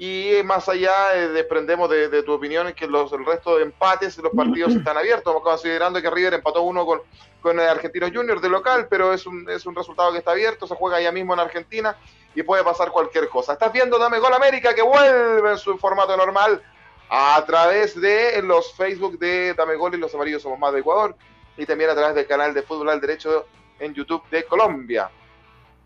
[0.00, 4.32] Y más allá, eh, desprendemos de, tu opinión que los, el resto de empates, los
[4.32, 7.02] partidos están abiertos, considerando que River empató uno con,
[7.40, 10.68] con el Argentino Junior de local, pero es un, es un resultado que está abierto,
[10.68, 11.96] se juega ya mismo en Argentina
[12.34, 13.54] y puede pasar cualquier cosa.
[13.54, 16.62] Estás viendo Dame Gol América que vuelve en su formato normal
[17.10, 21.16] a través de los Facebook de Dame Gol y los amarillos somos más de Ecuador
[21.56, 23.46] y también a través del canal de Fútbol al Derecho
[23.78, 25.10] en YouTube de Colombia.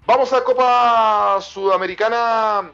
[0.05, 2.73] Vamos a Copa Sudamericana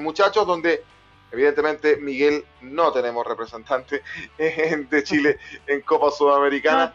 [0.00, 0.84] muchachos, donde
[1.30, 4.02] evidentemente Miguel no tenemos representante
[4.38, 6.94] de Chile en Copa Sudamericana.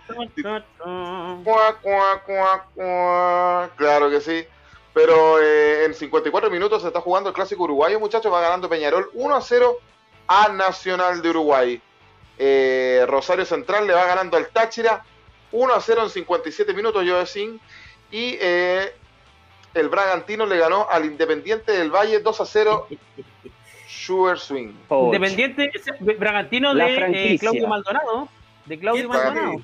[3.76, 4.46] Claro que sí.
[4.94, 8.32] Pero eh, en 54 minutos se está jugando el clásico uruguayo, muchachos.
[8.32, 9.78] Va ganando Peñarol 1 a 0
[10.28, 11.82] a Nacional de Uruguay.
[12.38, 15.04] Eh, Rosario Central le va ganando al Táchira
[15.52, 17.50] 1 a 0 en 57 minutos, yo decía.
[18.12, 18.94] Y eh,
[19.74, 22.88] el Bragantino le ganó al Independiente del Valle 2 a 0.
[23.88, 24.74] Sugar Swing.
[24.90, 25.72] Independiente,
[26.18, 28.28] Bragantino de eh, Claudio Maldonado.
[28.66, 29.64] De Claudio Maldonado.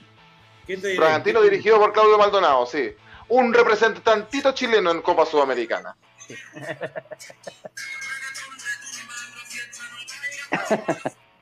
[0.98, 2.92] Bragantino dirigido por Claudio Maldonado, sí.
[3.30, 5.96] Un representantito chileno en Copa Sudamericana.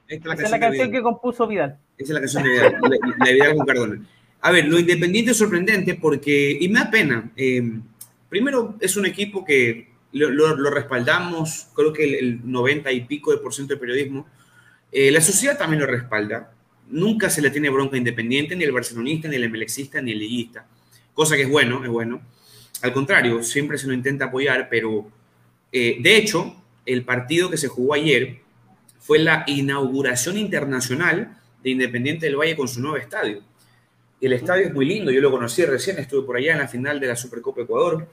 [0.07, 1.77] Esta es la, canción, que compuso Vidal.
[1.97, 4.05] Esa es la canción de Vidal, con Cardona.
[4.41, 7.79] A ver, lo Independiente es sorprendente porque, y me da pena, eh,
[8.29, 13.37] primero es un equipo que lo, lo, respaldamos, creo que el, 90 y pico de
[13.37, 14.27] por ciento de periodismo,
[14.91, 16.53] eh, la sociedad también lo respalda,
[16.89, 20.65] nunca se le tiene bronca Independiente, ni el barcelonista, ni el emelexista, ni el liguista,
[21.13, 22.21] cosa que es bueno, es bueno.
[22.81, 25.09] Al contrario, siempre se lo intenta apoyar, pero
[25.71, 26.55] eh, de hecho,
[26.85, 28.39] el partido que se jugó ayer
[29.07, 33.41] fue la inauguración internacional de Independiente del Valle con su nuevo estadio.
[34.19, 36.99] El estadio es muy lindo, yo lo conocí recién, estuve por allá en la final
[36.99, 38.05] de la Supercopa Ecuador.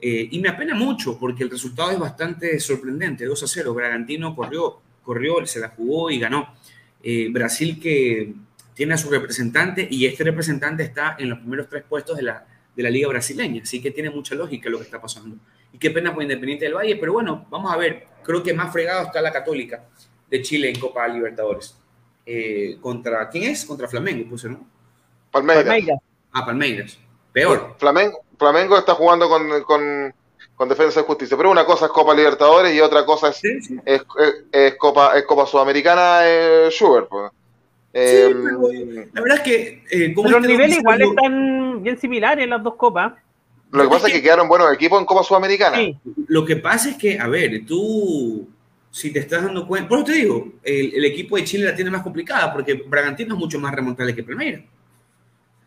[0.00, 3.74] Eh, y me apena mucho porque el resultado es bastante sorprendente, 2 a 0.
[3.74, 6.54] Bragantino corrió, corrió, se la jugó y ganó.
[7.02, 8.32] Eh, Brasil que
[8.72, 12.46] tiene a su representante y este representante está en los primeros tres puestos de la,
[12.74, 15.36] de la liga brasileña, así que tiene mucha lógica lo que está pasando.
[15.74, 18.72] Y qué pena por Independiente del Valle, pero bueno, vamos a ver, creo que más
[18.72, 19.84] fregado está la Católica
[20.32, 21.76] de Chile en Copa Libertadores.
[22.24, 23.66] Eh, ¿Contra quién es?
[23.66, 24.66] Contra Flamengo, puse, ¿no?
[25.30, 26.00] Palmeiras.
[26.32, 26.98] Ah, Palmeiras.
[27.32, 27.76] Peor.
[27.78, 30.14] Flamengo, Flamengo está jugando con, con,
[30.54, 33.42] con, Defensa de Justicia, pero una cosa es Copa Libertadores y otra cosa es,
[33.84, 34.02] es,
[34.50, 37.08] es, Copa, es Copa Sudamericana eh, Schubert.
[37.10, 37.30] Pues.
[37.92, 38.34] Eh,
[39.12, 39.84] la verdad es que.
[39.90, 43.12] Eh, como pero los niveles igual están bien similares en las dos copas.
[43.70, 45.76] Lo que pasa es que, quedaron buenos equipos en Copa Sudamericana.
[45.76, 45.98] Sí.
[46.28, 48.48] Lo que pasa es que, a ver, tú,
[48.92, 51.74] si te estás dando cuenta, por eso te digo, el, el equipo de Chile la
[51.74, 54.60] tiene más complicada porque Bragantino es mucho más remontable que Palmeiras.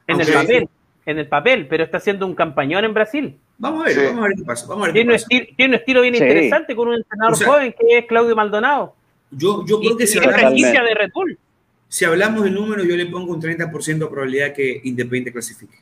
[0.06, 0.70] En el papel,
[1.08, 3.36] en el papel, pero está haciendo un campañón en Brasil.
[3.58, 4.68] Vamos a ver, vamos a ver qué pasa.
[4.68, 7.74] Vamos a ver tiene, Un estilo, tiene, un estilo, bien interesante con un entrenador joven
[7.80, 8.96] que es Claudio Maldonado.
[9.32, 11.40] Yo, yo creo que si hablamos, de Red Bull.
[11.88, 15.80] si hablamos de números, yo le pongo un 30% de probabilidad que Independiente clasifique.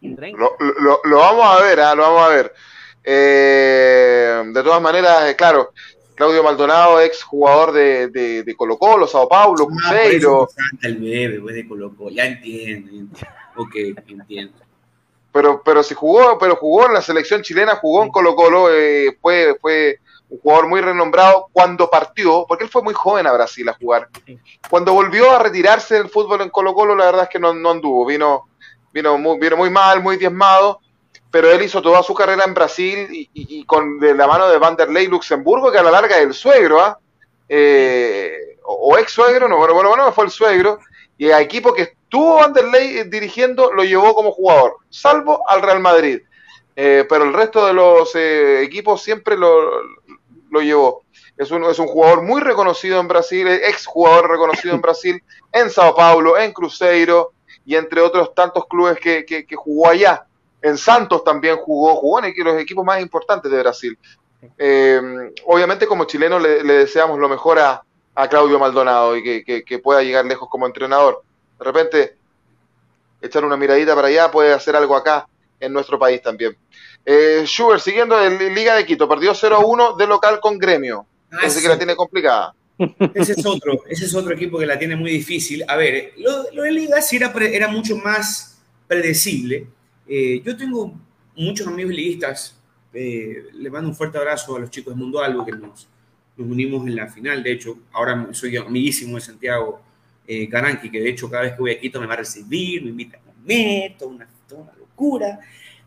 [0.00, 1.96] Lo, lo, lo, vamos a ver, ¿eh?
[1.96, 2.52] lo vamos a ver.
[3.04, 5.72] Eh, de todas maneras, eh, claro,
[6.18, 10.48] Claudio Maldonado, ex jugador de, de, de Colo Colo, Sao Paulo, ah, Cruzeiro.
[10.82, 12.10] el bebé, pues, de Colo -Colo.
[12.10, 13.16] ya entiendo,
[13.54, 13.74] ok,
[14.08, 14.52] entiendo.
[15.30, 19.16] Pero, pero si jugó, pero jugó en la selección chilena, jugó en Colo Colo, eh,
[19.22, 23.68] fue, fue un jugador muy renombrado cuando partió, porque él fue muy joven a Brasil
[23.68, 24.08] a jugar.
[24.68, 27.70] Cuando volvió a retirarse del fútbol en Colo Colo, la verdad es que no, no
[27.70, 28.48] anduvo, vino,
[28.92, 30.80] vino muy, vino muy mal, muy diezmado
[31.30, 35.06] pero él hizo toda su carrera en Brasil y, con de la mano de Vanderlei
[35.06, 36.98] Luxemburgo, que a la larga es el suegro, ¿ah?
[37.48, 40.78] eh, o, ex suegro, no, bueno, bueno, bueno, fue el suegro,
[41.18, 46.20] y el equipo que estuvo Vanderlei dirigiendo lo llevó como jugador, salvo al Real Madrid,
[46.76, 49.82] eh, pero el resto de los eh, equipos siempre lo,
[50.50, 51.02] lo llevó.
[51.36, 55.22] Es un, es un jugador muy reconocido en Brasil, ex jugador reconocido en Brasil,
[55.52, 57.32] en Sao Paulo, en Cruzeiro
[57.64, 60.27] y entre otros tantos clubes que, que jugó allá
[60.62, 63.98] en Santos también jugó, jugó en los equipos más importantes de Brasil.
[64.56, 65.00] Eh,
[65.46, 67.82] obviamente como chilenos le, deseamos lo mejor a,
[68.28, 71.22] Claudio Maldonado y que, pueda llegar lejos como entrenador.
[71.56, 72.16] De repente,
[73.22, 75.28] echar una miradita para allá puede hacer algo acá
[75.60, 76.56] en nuestro país también.
[77.06, 81.06] Eh, Schubert, siguiendo en Liga de Quito, perdió 0-1 de local con Gremio.
[81.30, 82.52] Ah, que la tiene complicada.
[83.14, 85.64] Ese es otro, ese es otro equipo que la tiene muy difícil.
[85.68, 89.68] A ver, lo, de Liga sí era, era mucho más predecible
[90.08, 90.94] eh, yo tengo
[91.36, 92.54] muchos amigos liguistas.
[92.92, 95.88] Eh, le mando un fuerte abrazo a los chicos de Mundo Algo que nos,
[96.36, 97.42] nos unimos en la final.
[97.42, 99.82] De hecho, ahora soy amiguísimo de Santiago
[100.26, 102.82] eh, Caranqui, que de hecho cada vez que voy a Quito me va a recibir,
[102.82, 105.40] me invita a comer, toda una, toda una locura,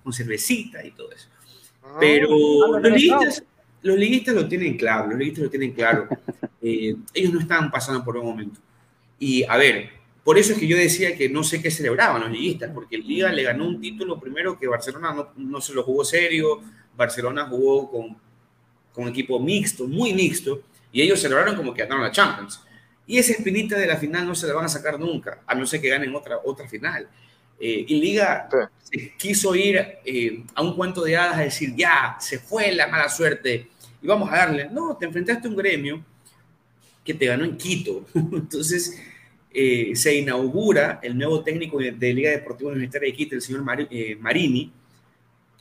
[0.03, 1.27] con cervecita y todo eso.
[1.83, 2.27] Ah, Pero
[2.79, 3.43] los liguistas,
[3.83, 6.07] los liguistas lo tienen claro, los liguistas lo tienen claro.
[6.63, 8.59] Eh, ellos no están pasando por un momento.
[9.17, 9.89] Y a ver,
[10.23, 13.07] por eso es que yo decía que no sé qué celebraban los liguistas, porque el
[13.07, 16.61] Liga le ganó un título primero que Barcelona no, no se lo jugó serio,
[16.95, 18.17] Barcelona jugó con,
[18.93, 20.61] con equipo mixto, muy mixto,
[20.91, 22.61] y ellos celebraron como que ganaron la Champions.
[23.07, 25.65] Y esa espinita de la final no se la van a sacar nunca, a no
[25.65, 27.07] ser que ganen otra, otra final.
[27.59, 28.49] Eh, y Liga
[29.17, 33.07] quiso ir eh, a un cuento de hadas a decir, ya, se fue la mala
[33.09, 33.69] suerte
[34.01, 34.69] y vamos a darle.
[34.69, 36.03] No, te enfrentaste a un gremio
[37.03, 38.05] que te ganó en Quito.
[38.13, 38.99] Entonces,
[39.53, 44.15] eh, se inaugura el nuevo técnico de, Liga Deportiva Universitaria de Quito, el señor eh,
[44.19, 44.71] Marini,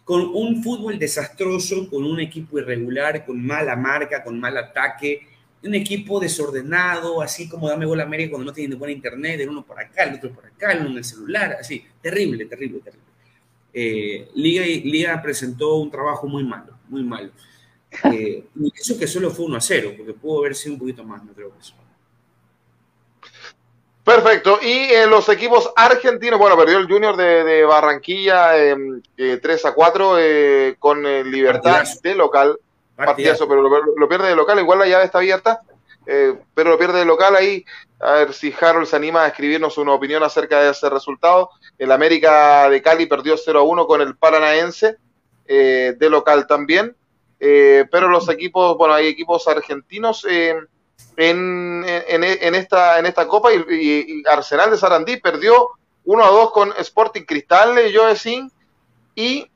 [0.04, 5.26] con un fútbol desastroso, con un equipo irregular, con mala marca, con mal ataque,
[5.62, 9.48] un equipo desordenado, así como dame gol a América cuando no tiene buena internet, el
[9.48, 12.80] uno por acá, el otro por acá, el uno en el celular, así, terrible, terrible,
[12.80, 13.06] terrible.
[13.72, 17.30] Eh, Liga, Liga presentó un trabajo muy malo, muy malo.
[18.04, 21.24] y eso que solo fue 1 a 0, porque pudo haber sido un poquito más,
[21.24, 21.74] no creo que eso.
[24.10, 24.58] Perfecto.
[24.60, 29.72] Y en los equipos argentinos, bueno, perdió el Junior de, Barranquilla 3 em, eh, a
[29.72, 32.58] 4 eh, con eh, Libertad de local.
[32.96, 35.60] Partidazo, pero lo, pierde de local, igual la llave está abierta.
[36.04, 37.64] pero lo pierde de local ahí.
[38.00, 41.50] A ver si Harold se anima a escribirnos una opinión acerca de ese resultado.
[41.78, 44.96] El América de Cali perdió 0 1 con el Paranaense,
[45.46, 46.96] de local también.
[47.38, 50.26] pero los equipos, bueno, hay equipos argentinos
[51.16, 55.70] en, en, esta, en esta copa y, Arsenal de Sarandí perdió
[56.04, 58.50] 1 a 2 con Sporting Cristal de Joesin
[59.14, 59.46] y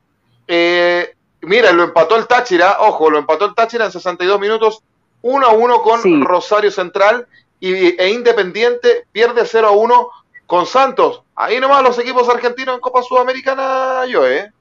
[0.47, 4.83] eh, mira, lo empató el Táchira, ojo, lo empató el Táchira en 62 minutos
[5.23, 7.27] 1 a 1 con Rosario Central
[7.61, 10.09] y, e Independiente pierde 0 a 1
[10.47, 11.23] con Santos.
[11.35, 14.53] Ahí nomás los equipos argentinos en Copa Sudamericana, yo, ¿eh?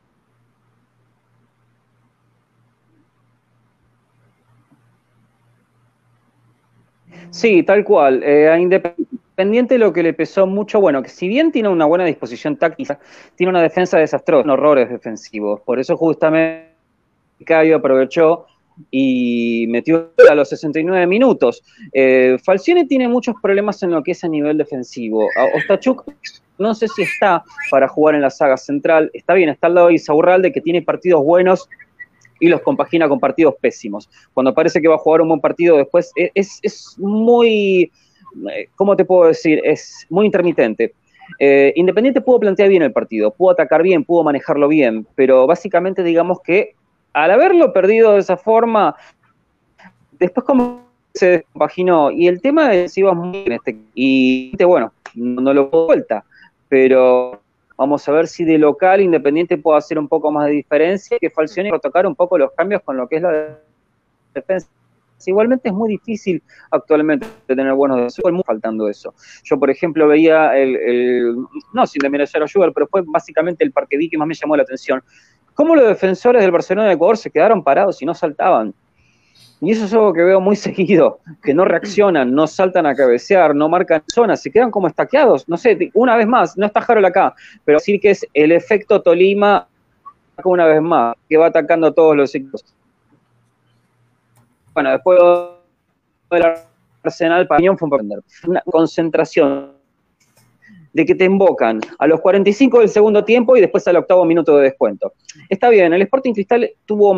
[7.30, 8.22] Sí, tal cual.
[8.24, 12.58] Eh, Independiente lo que le pesó mucho, bueno, que si bien tiene una buena disposición
[12.58, 13.00] táctica,
[13.36, 15.62] tiene una defensa desastrosa, horrores defensivos.
[15.62, 16.70] Por eso justamente
[17.46, 18.46] Caio aprovechó
[18.92, 21.64] y metió a los 69 minutos.
[21.92, 25.28] Eh, Falcione tiene muchos problemas en lo que es a nivel defensivo.
[25.56, 26.06] Ostachuk
[26.58, 29.10] no sé si está para jugar en la saga central.
[29.14, 31.68] Está bien, está al lado de Isaurralde, que tiene partidos buenos,
[32.44, 34.10] y los compagina con partidos pésimos.
[34.34, 37.90] Cuando parece que va a jugar un buen partido después, e, es, es muy,
[38.52, 39.62] eh, ¿cómo te puedo decir?
[39.64, 40.94] Es muy intermitente.
[41.40, 46.04] Eh, Independiente pudo plantear bien el partido, pudo atacar bien, pudo manejarlo bien, pero básicamente
[46.04, 46.76] digamos que
[47.14, 48.94] al haberlo perdido de esa forma,
[50.20, 50.82] después como
[51.14, 56.26] se compaginó, y el tema de si muy bien este, y bueno, no, lo vuelta,
[56.68, 57.40] pero
[57.78, 61.30] Vamos a ver si de local Independiente puede hacer un poco más de diferencia, que
[61.30, 63.60] Falcioni tocar un poco los cambios con lo que es la
[64.34, 64.70] defensa.
[65.26, 69.14] Igualmente es muy difícil actualmente tener buenos defensores, muy faltando eso.
[69.44, 71.38] Yo, por ejemplo, veía el,
[71.74, 74.64] no sin desmerecer a Sugar, pero fue básicamente el parque que más me llamó la
[74.64, 75.02] atención.
[75.54, 78.74] Cómo los defensores del Barcelona de Ecuador se quedaron parados y no saltaban.
[79.64, 83.56] Y eso es algo que veo muy seguido, que no reaccionan, no saltan a cabecear,
[83.56, 85.48] no marcan zonas, se quedan como estaqueados.
[85.48, 87.34] No sé, una vez más, no está Harold acá,
[87.64, 89.68] pero decir que es el efecto Tolima
[90.44, 92.66] una vez más, que va atacando a todos los equipos.
[94.74, 95.20] Bueno, después
[96.32, 96.44] del
[97.04, 99.72] Arsenal, Pañón fue un una concentración
[100.92, 104.58] de que te invocan a los 45 del segundo tiempo y después al octavo minuto
[104.58, 105.14] de descuento.
[105.50, 107.14] Está bien, el Sporting Cristal tuvo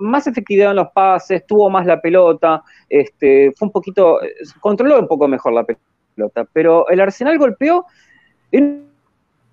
[0.00, 4.18] más efectividad en los pases, tuvo más la pelota, este, fue un poquito,
[4.60, 7.86] controló un poco mejor la pelota, pero el Arsenal golpeó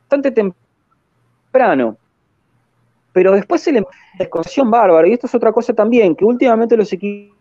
[0.02, 1.98] bastante temprano.
[3.14, 3.84] Pero después se le
[4.18, 7.37] desconexión bárbara, y esto es otra cosa también, que últimamente los equipos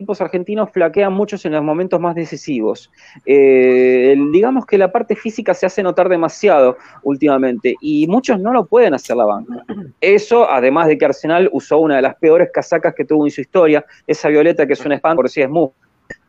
[0.00, 2.90] equipos argentinos flaquean muchos en los momentos más decisivos.
[3.26, 8.64] Eh, digamos que la parte física se hace notar demasiado últimamente y muchos no lo
[8.64, 9.62] pueden hacer la banca.
[10.00, 13.42] Eso, además de que Arsenal usó una de las peores casacas que tuvo en su
[13.42, 15.68] historia, esa violeta que es un espanto, por si es muy.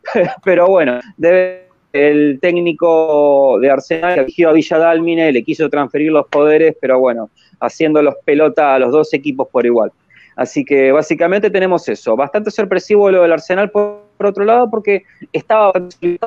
[0.44, 6.26] Pero bueno, debe el técnico de Arsenal eligió a Villa Dálmine, le quiso transferir los
[6.28, 9.92] poderes, pero bueno, haciéndolos pelota a los dos equipos por igual.
[10.36, 12.16] Así que básicamente tenemos eso.
[12.16, 15.04] Bastante sorpresivo lo del Arsenal por, otro lado porque
[15.34, 15.72] estaba
[16.02, 16.20] en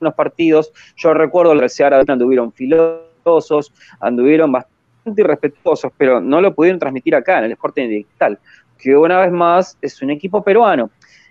[0.00, 0.72] los partidos.
[0.96, 7.38] Yo recuerdo que Seara anduvieron filosos, anduvieron bastante irrespetuosos, pero no lo pudieron transmitir acá
[7.38, 8.38] en el Sporting Digital,
[8.78, 10.90] que una vez más es un equipo peruano.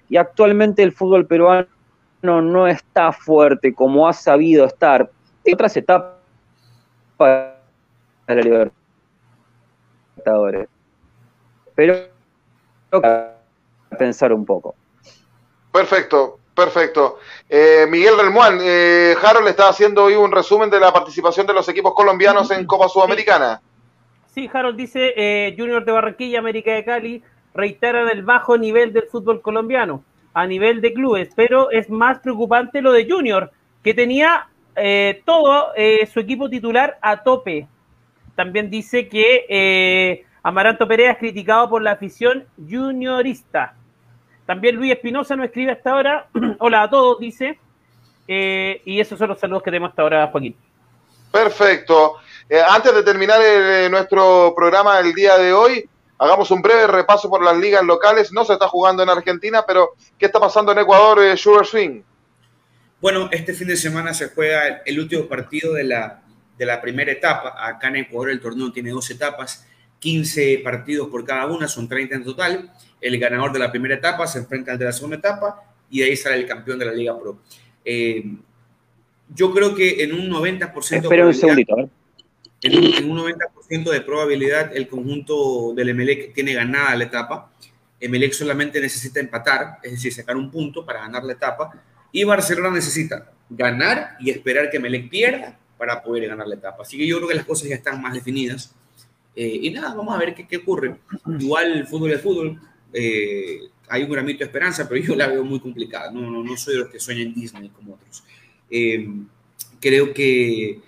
[0.09, 1.68] Y actualmente el fútbol peruano
[2.22, 5.09] no está fuerte como ha sabido estar
[5.43, 6.13] en otras etapas
[8.28, 8.72] de la
[10.18, 10.68] Libertadores
[11.78, 11.94] pero
[14.00, 14.74] pensar un poco.
[15.72, 17.20] Perfecto, perfecto.
[17.48, 21.70] Eh, Miguel Relmuán, eh, Harold está haciendo hoy un resumen de la participación de los
[21.70, 23.62] equipos colombianos en Copa Sudamericana.
[24.34, 27.24] Sí, Harold dice, eh, Junior de Barranquilla, América de Cali,
[27.54, 30.04] reiteran el bajo nivel del fútbol colombiano
[30.34, 33.52] a nivel de clubes, pero es más preocupante lo de Junior,
[33.84, 35.74] que tenía eh, todo
[36.12, 37.68] su equipo titular a tope.
[38.36, 43.76] También dice que Amaranto Perea es criticado por la afición juniorista.
[44.45, 46.30] También Luis Espinosa nos escribe hasta ahora.
[46.60, 47.60] Hola a todos, dice.
[48.30, 50.56] Eh, y esos son los saludos que tenemos hasta ahora, Joaquín.
[51.34, 52.20] Perfecto.
[52.48, 55.84] Eh, antes de terminar eh, nuestro programa el día de hoy,
[56.18, 58.32] hagamos un breve repaso por las ligas locales.
[58.32, 62.04] No se está jugando en Argentina, pero ¿qué está pasando en Ecuador, Sugar Swing?
[63.02, 66.22] Bueno, este fin de semana se juega el último partido de la,
[66.58, 67.54] de la primera etapa.
[67.68, 69.68] Acá en Ecuador el torneo tiene dos etapas.
[70.00, 72.72] 15 partidos por cada una, son 30 en total.
[73.02, 76.06] El ganador de la primera etapa se enfrenta al de la segunda etapa y de
[76.06, 77.39] ahí sale el campeón de la Liga Pro.
[77.84, 78.24] Eh,
[79.34, 81.89] yo creo que en un 90% Espera un segundito,
[82.62, 87.52] En un, 90% de probabilidad el conjunto del MLE tiene ganada la etapa.
[88.00, 91.74] Emelec solamente necesita empatar, es decir, sacar un punto para ganar la etapa,
[92.12, 96.84] y Barcelona necesita ganar y esperar que Emelec pierda para poder ganar la etapa.
[96.84, 98.74] Así que yo creo que las cosas ya están más definidas.
[99.40, 100.96] Eh, y nada, vamos a ver qué, ocurre.
[101.40, 102.60] Igual el fútbol es fútbol.
[102.92, 106.12] Eh, hay un gramito de esperanza, pero yo la veo muy complicada.
[106.12, 108.24] No, no, no soy de los que sueñan Disney como otros.
[108.68, 109.08] Eh,
[109.80, 110.82] creo que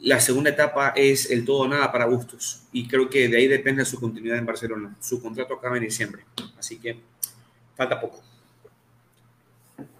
[0.00, 3.84] la segunda etapa es el todo nada para Bustos y creo que de ahí depende
[3.84, 4.96] su continuidad en Barcelona.
[4.98, 6.24] Su contrato acaba en diciembre,
[6.56, 6.98] así que
[7.76, 8.22] falta poco.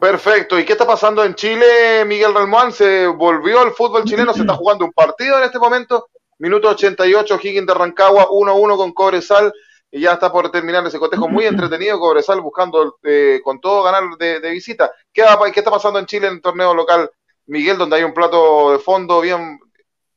[0.01, 0.59] Perfecto.
[0.59, 2.73] ¿Y qué está pasando en Chile, Miguel Ramón?
[2.73, 4.33] ¿Se volvió al fútbol chileno?
[4.33, 6.09] ¿Se está jugando un partido en este momento?
[6.39, 9.53] Minuto 88, Higgins de Rancagua, 1-1 con Cobresal.
[9.91, 11.99] Y ya está por terminar ese cotejo muy entretenido.
[11.99, 14.91] Cobresal buscando eh, con todo ganar de, de visita.
[15.13, 17.11] ¿Qué, ¿Qué, está pasando en Chile en el torneo local,
[17.47, 19.59] Miguel, donde hay un plato de fondo bien,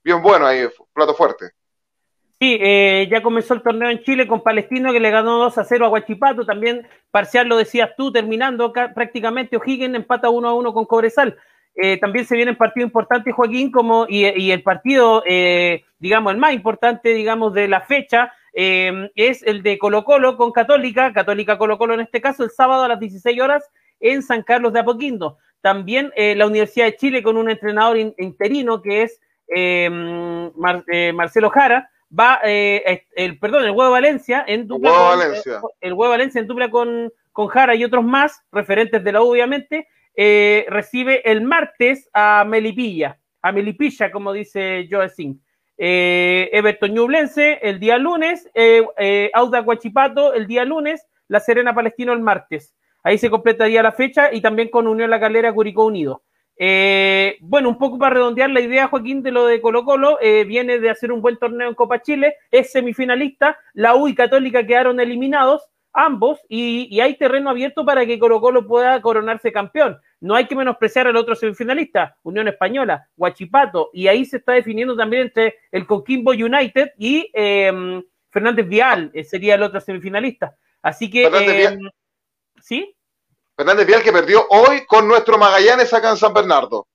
[0.03, 1.51] bien bueno ahí, plato fuerte?
[2.41, 5.63] Sí, eh, ya comenzó el torneo en Chile con Palestino que le ganó 2 a
[5.63, 6.43] 0 a Guachipato.
[6.43, 11.37] También parcial lo decías tú, terminando prácticamente O'Higgins empata 1 a 1 con Cobresal.
[11.75, 16.33] Eh, también se viene un partido importante, Joaquín, como y, y el partido, eh, digamos,
[16.33, 21.13] el más importante, digamos, de la fecha eh, es el de Colo Colo con Católica,
[21.13, 23.69] Católica Colo Colo en este caso, el sábado a las 16 horas
[23.99, 25.37] en San Carlos de Apoquindo.
[25.61, 29.21] También eh, la Universidad de Chile con un entrenador in, interino que es
[29.55, 29.89] eh,
[30.55, 35.61] Mar, Marcelo Jara, va, el, perdón, el Huevo Valencia en dupla Huevo con, Valencia.
[35.79, 39.31] el Huevo Valencia en dupla con, con Jara y otros más, referentes de la U,
[39.31, 45.39] obviamente, eh, recibe el martes a Melipilla, a Melipilla, como dice Joe Singh.
[45.83, 51.73] Eh, Everton Ñublense el día lunes, eh, eh, Auda Guachipato el día lunes, La Serena
[51.73, 52.75] Palestino el martes.
[53.03, 56.21] Ahí se completaría la fecha y también con Unión La Calera Curicó Unido.
[56.55, 60.77] Eh, bueno, un poco para redondear la idea, Joaquín, de lo de Colo Colo, viene
[60.77, 64.99] de hacer un buen torneo en Copa Chile, es semifinalista, la U y Católica quedaron
[64.99, 69.99] eliminados, ambos, y, y, hay terreno abierto para que Colo Colo pueda coronarse campeón.
[70.19, 74.95] No hay que menospreciar al otro semifinalista, Unión Española, Huachipato, y ahí se está definiendo
[74.95, 80.55] también entre el Coquimbo United y eh, Fernández Vial, eh, sería el otro semifinalista.
[80.81, 81.77] Así que, eh,
[82.61, 82.95] ¿sí?
[83.55, 86.87] Fernández Vial que perdió hoy con nuestro Magallanes acá en San Bernardo.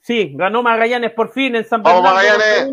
[0.00, 2.02] Sí, ganó Magallanes por fin en San Bernardo.
[2.04, 2.72] Vamos Magallanes.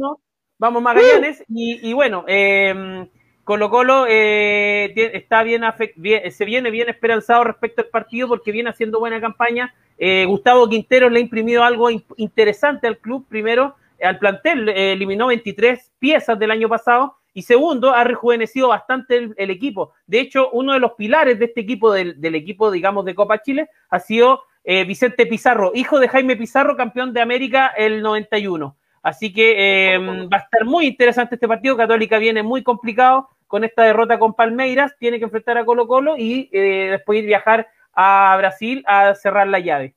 [0.58, 3.10] Vamos Magallanes, y, y, bueno, eh,
[3.46, 5.62] Colo Colo eh, está bien,
[5.98, 9.74] bien, se viene bien esperanzado respecto al partido porque viene haciendo buena campaña.
[10.00, 13.28] Eh, Gustavo Quintero le ha imprimido algo in interesante al club.
[13.30, 17.18] Primero, al plantel, eh, eliminó 23 piezas del año pasado.
[17.36, 19.94] Y segundo, ha rejuvenecido bastante el, el equipo.
[20.08, 23.44] De hecho, uno de los pilares de este equipo, del, del equipo, digamos, de Copa
[23.44, 28.76] Chile, ha sido eh, Vicente Pizarro, hijo de Jaime Pizarro, campeón de América el 91.
[29.04, 31.78] Así que eh, va a estar muy interesante este partido.
[31.78, 36.16] Católica viene muy complicado con esta derrota con Palmeiras, tiene que enfrentar a Colo Colo
[36.18, 39.96] y eh, después ir viajar a Brasil a cerrar la llave.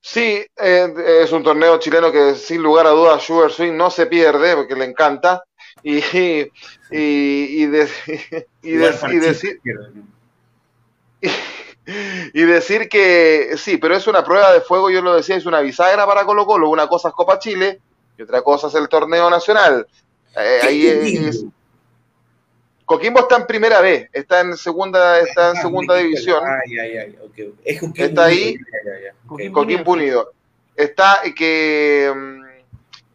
[0.00, 4.06] Sí, eh, es un torneo chileno que sin lugar a dudas Sugar Swing no se
[4.06, 5.42] pierde porque le encanta
[5.82, 6.52] y, y,
[6.90, 7.88] y, de,
[8.62, 9.60] y, de, y decir
[11.20, 11.28] y,
[12.34, 15.60] y decir que sí, pero es una prueba de fuego, yo lo decía, es una
[15.60, 17.80] bisagra para Colo Colo, una cosa es Copa Chile
[18.16, 19.86] y otra cosa es el torneo nacional.
[20.36, 21.44] Eh, ahí es,
[22.86, 26.40] Coquimbo está en primera B, está en segunda, está en segunda ah, división.
[26.46, 27.52] Ay, ay, ay, okay.
[27.64, 28.56] Es Coquimbo está ahí,
[29.28, 29.50] okay.
[29.50, 30.32] Coquimbo Unido.
[30.76, 32.12] Está que,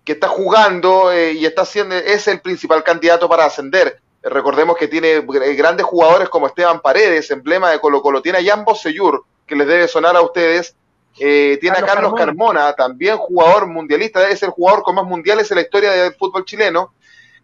[0.04, 4.02] que está jugando eh, y está siendo, es el principal candidato para ascender.
[4.24, 5.22] Recordemos que tiene
[5.56, 8.22] grandes jugadores como Esteban Paredes, emblema de Colo Colo.
[8.22, 10.76] Tiene a Jan Bosellur, que les debe sonar a ustedes.
[11.18, 12.60] Eh, tiene Carlos a Carlos Carmona.
[12.60, 14.28] Carmona, también jugador mundialista.
[14.28, 16.94] Es el jugador con más mundiales en la historia del fútbol chileno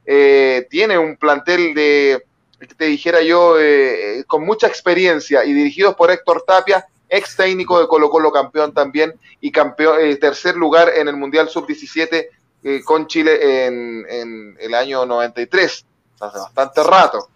[0.08, 2.24] eh, tiene un plantel de,
[2.78, 7.88] te dijera yo, eh, con mucha experiencia y dirigidos por Héctor Tapia, ex técnico de
[7.88, 12.28] Colo Colo campeón también y campeón, eh, tercer lugar en el Mundial Sub-17
[12.64, 15.86] eh, con Chile en, en, el año 93,
[16.20, 17.30] hace bastante rato.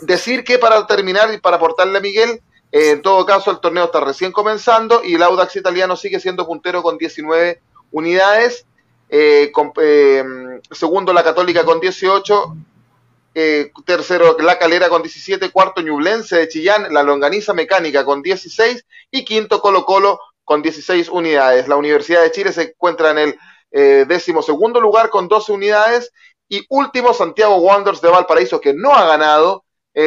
[0.00, 2.40] Decir que para terminar y para aportarle a Miguel,
[2.72, 6.46] eh, en todo caso el torneo está recién comenzando y el Audax italiano sigue siendo
[6.46, 7.60] puntero con 19
[7.92, 8.66] unidades
[9.08, 10.24] eh, con, eh,
[10.70, 12.56] segundo la Católica con 18,
[13.34, 18.84] eh, tercero la Calera con 17, cuarto Ñublense de Chillán, la Longaniza Mecánica con 16
[19.10, 21.68] y quinto Colo Colo con 16 unidades.
[21.68, 26.12] La Universidad de Chile se encuentra en el décimo segundo lugar con 12 unidades
[26.48, 29.64] y último Santiago Wanderers de Valparaíso que no ha ganado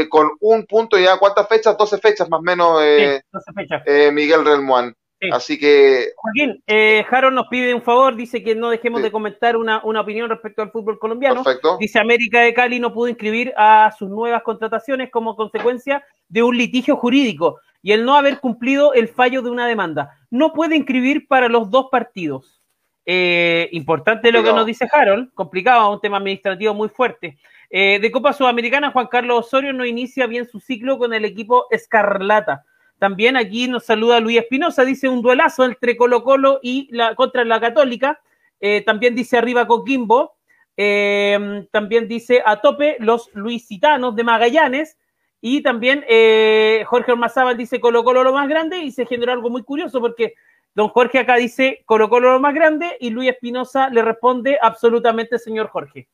[0.09, 1.77] con un punto ya, ¿cuántas fechas?
[1.77, 4.13] 12 fechas más o menos, sí, 12 fechas.
[4.13, 4.95] Miguel Relmuán.
[5.31, 6.13] Así que.
[6.15, 10.01] Joaquín, eh, Harold nos pide un favor, dice que no dejemos de comentar una, una,
[10.01, 11.43] opinión respecto al fútbol colombiano.
[11.43, 11.77] Perfecto.
[11.79, 16.57] Dice América de Cali no pudo inscribir a sus nuevas contrataciones como consecuencia de un
[16.57, 20.17] litigio jurídico y el no haber cumplido el fallo de una demanda.
[20.29, 22.61] No puede inscribir para los dos partidos.
[23.05, 27.37] Eh, importante lo que nos dice Harold, complicado, un tema administrativo muy fuerte.
[27.69, 31.65] Eh, de Copa Sudamericana, Juan Carlos Osorio no inicia bien su ciclo con el equipo
[31.71, 32.65] Escarlata.
[32.99, 37.45] También aquí nos saluda Luis Espinosa, dice un duelazo entre Colo Colo y la, contra
[37.45, 38.21] la Católica.
[38.59, 40.35] Eh, también dice arriba Coquimbo.
[40.75, 44.97] Eh, también dice a tope los luisitanos de Magallanes.
[45.41, 49.49] Y también eh, Jorge Ormazábal dice Colo Colo lo más grande y se generó algo
[49.49, 50.33] muy curioso porque
[50.75, 55.39] don Jorge acá dice Colo Colo lo más grande y Luis Espinosa le responde absolutamente
[55.39, 56.09] señor Jorge.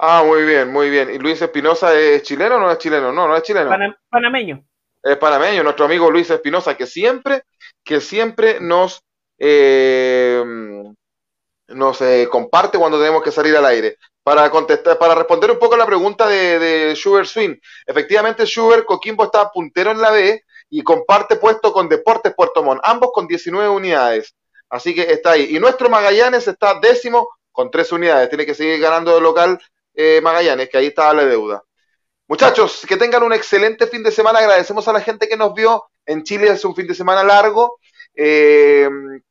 [0.00, 1.10] Ah, muy bien, muy bien.
[1.10, 3.10] ¿Y Luis Espinosa es chileno o no es chileno?
[3.10, 3.68] No, no es chileno.
[4.10, 4.62] panameño.
[5.02, 7.44] Es panameño, nuestro amigo Luis Espinosa, que siempre,
[7.84, 9.00] que siempre nos,
[9.38, 10.42] eh,
[11.68, 13.96] nos eh, comparte cuando tenemos que salir al aire.
[14.22, 17.56] Para contestar, para responder un poco a la pregunta de, de Sugar Swing.
[17.86, 22.82] Efectivamente, Sugar Coquimbo está puntero en la B y comparte puesto con Deportes Puerto Montt,
[22.84, 24.34] ambos con 19 unidades.
[24.68, 25.56] Así que está ahí.
[25.56, 28.28] Y nuestro Magallanes está décimo con tres unidades.
[28.28, 29.58] Tiene que seguir ganando de local
[29.94, 31.62] eh, Magallanes, que ahí está la deuda.
[32.28, 34.40] Muchachos, que tengan un excelente fin de semana.
[34.40, 35.84] Agradecemos a la gente que nos vio.
[36.04, 37.78] En Chile es un fin de semana largo.
[38.14, 38.88] Eh,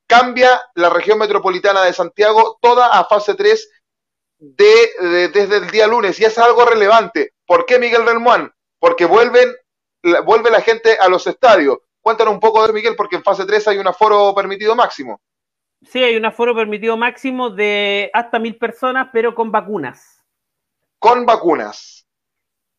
[0.07, 3.69] cambia la región metropolitana de Santiago toda a fase 3
[4.39, 6.19] de, desde el día lunes.
[6.19, 7.33] Y es algo relevante.
[7.45, 8.51] ¿Por qué Miguel Relmuán?
[8.79, 9.55] Porque vuelven,
[10.25, 11.77] vuelve la gente a los estadios.
[12.01, 15.21] Cuéntanos un poco de Miguel, porque en fase 3 hay un aforo permitido máximo.
[15.83, 20.17] Sí, hay un aforo permitido máximo de hasta mil personas, pero con vacunas
[20.99, 21.96] con vacunas.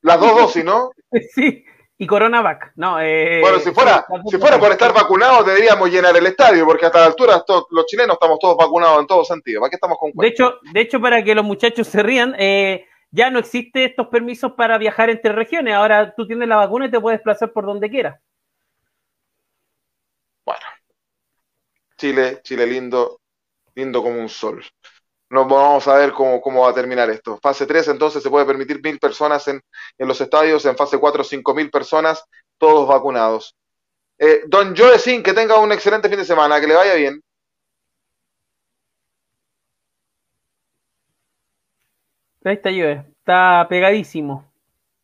[0.02, 0.90] Las dos dosis, ¿no?
[1.34, 1.64] Sí,
[1.96, 2.72] y CoronaVac.
[2.76, 6.86] No, eh, bueno, si fuera, si fuera por estar vacunados, deberíamos llenar el estadio, porque
[6.86, 9.60] hasta la altura los chilenos estamos todos vacunados en todo sentido.
[9.60, 12.86] ¿Para qué estamos con De hecho, de hecho, para que los muchachos se rían, eh,
[13.10, 15.74] ya no existe estos permisos para viajar entre regiones.
[15.74, 18.20] Ahora tú tienes la vacuna y te puedes desplazar por donde quieras.
[20.44, 20.60] Bueno.
[21.96, 23.18] Chile, Chile lindo,
[23.74, 24.62] lindo como un sol
[25.30, 27.38] no vamos a ver cómo, cómo, va a terminar esto.
[27.42, 29.60] Fase 3, entonces, se puede permitir mil personas en,
[29.98, 32.24] en, los estadios, en fase 4, cinco mil personas,
[32.56, 33.54] todos vacunados.
[34.18, 37.20] Eh, don Joe Sin, que tenga un excelente fin de semana, que le vaya bien.
[42.44, 44.48] Ahí está Joe, está pegadísimo.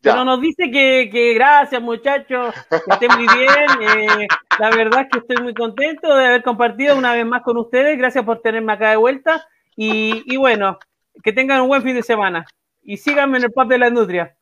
[0.01, 3.49] Pero nos dice que, que gracias muchachos, que estén muy bien.
[4.25, 7.57] Eh, la verdad es que estoy muy contento de haber compartido una vez más con
[7.57, 7.99] ustedes.
[7.99, 9.47] Gracias por tenerme acá de vuelta.
[9.77, 10.79] Y, bueno,
[11.23, 12.47] que tengan un buen fin de semana.
[12.83, 14.37] Y síganme en el pub de la nutria.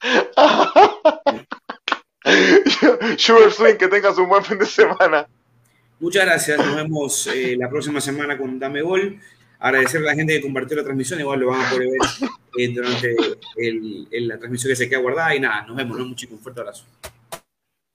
[3.16, 5.26] Sugar Swing, que tengas un buen fin de semana.
[6.00, 6.58] Muchas gracias.
[6.58, 9.18] Nos vemos eh, la próxima semana con Dame Gol.
[9.58, 11.20] Agradecer a la gente que compartió la transmisión.
[11.20, 12.00] Igual lo van a poder ver
[12.58, 13.16] eh, durante
[14.12, 15.34] la transmisión que se queda guardada.
[15.34, 15.98] Y nada, nos vemos.
[15.98, 16.04] ¿no?
[16.04, 16.84] Un chico, un fuerte abrazo.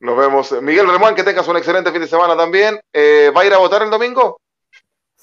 [0.02, 0.62] Nos vemos.
[0.62, 2.78] Miguel Remón, que tengas un excelente fin de semana también.
[2.92, 4.38] Eh, ¿Va a ir a votar el domingo?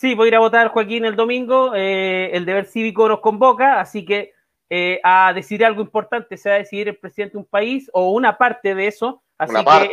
[0.01, 1.75] Sí, voy a ir a votar Joaquín el domingo.
[1.75, 4.33] Eh, el deber cívico nos convoca, así que
[4.71, 8.13] eh, a decidir algo importante se va a decidir el presidente de un país o
[8.13, 9.23] una parte de eso.
[9.37, 9.91] Así una parte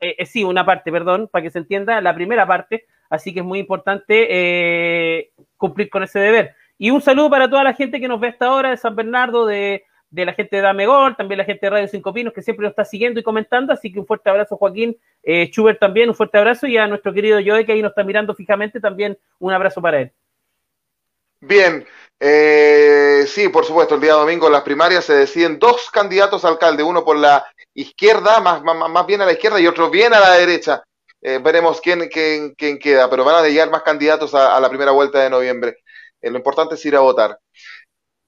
[0.00, 2.86] que, sí, una parte, perdón, para que se entienda, la primera parte.
[3.10, 6.54] Así que es muy importante eh, cumplir con ese deber.
[6.78, 9.46] Y un saludo para toda la gente que nos ve hasta ahora de San Bernardo,
[9.46, 9.82] de,
[10.14, 12.62] de la gente de Dame Gol, también la gente de Radio Cinco Pinos que siempre
[12.62, 16.14] nos está siguiendo y comentando, así que un fuerte abrazo Joaquín, eh, Schubert también, un
[16.14, 19.52] fuerte abrazo y a nuestro querido Joe que ahí nos está mirando fijamente también un
[19.52, 20.12] abrazo para él.
[21.40, 21.84] Bien,
[22.20, 26.48] eh, sí, por supuesto, el día domingo en las primarias se deciden dos candidatos a
[26.48, 27.44] alcalde, uno por la
[27.74, 30.84] izquierda, más, más, más bien a la izquierda y otro bien a la derecha.
[31.20, 34.68] Eh, veremos quién, quién, quién, queda, pero van a llegar más candidatos a, a la
[34.68, 35.78] primera vuelta de noviembre.
[36.20, 37.38] Eh, lo importante es ir a votar.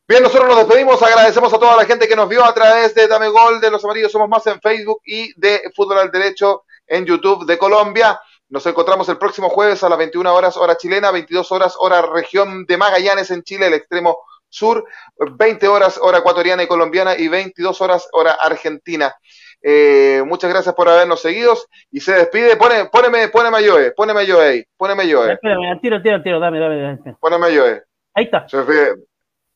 [0.09, 3.09] Bien, nosotros nos despedimos, agradecemos a toda la gente que nos vio a través de
[3.09, 7.05] Dame Gol, de Los Amarillos Somos Más en Facebook y de Fútbol al Derecho en
[7.05, 8.21] YouTube de Colombia.
[8.49, 12.67] Nos encontramos el próximo jueves a las 21 horas hora chilena, 22 horas hora región
[12.67, 14.85] de Magallanes en Chile, el extremo sur,
[15.19, 19.13] 20 horas hora ecuatoriana y colombiana y 22 horas hora argentina.
[19.61, 22.57] Eh, muchas gracias por habernos seguidos y se despide.
[22.57, 25.33] Pone, poneme, poneme a Joe, poneme a Joe poneme a Joe.
[25.33, 27.17] Espérame, tiro, tiro, tiro, dame, dame, dame.
[27.19, 27.83] Poneme a Joe.
[28.15, 28.49] Ahí está.
[28.49, 29.06] Se despide.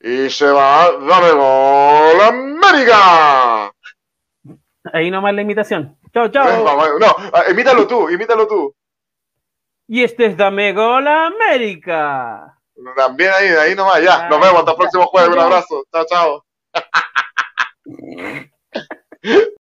[0.00, 3.72] Y se va, dame gol América.
[4.92, 5.98] Ahí nomás la imitación.
[6.12, 6.98] Chao, chao.
[6.98, 7.16] No,
[7.50, 8.74] imítalo tú, imítalo tú.
[9.86, 12.56] Y este es Dame Gol América.
[12.96, 14.28] También ahí, ahí nomás, ya.
[14.28, 15.30] Nos vemos hasta el próximo jueves.
[15.30, 15.84] Un abrazo.
[15.92, 16.44] Chao, chao.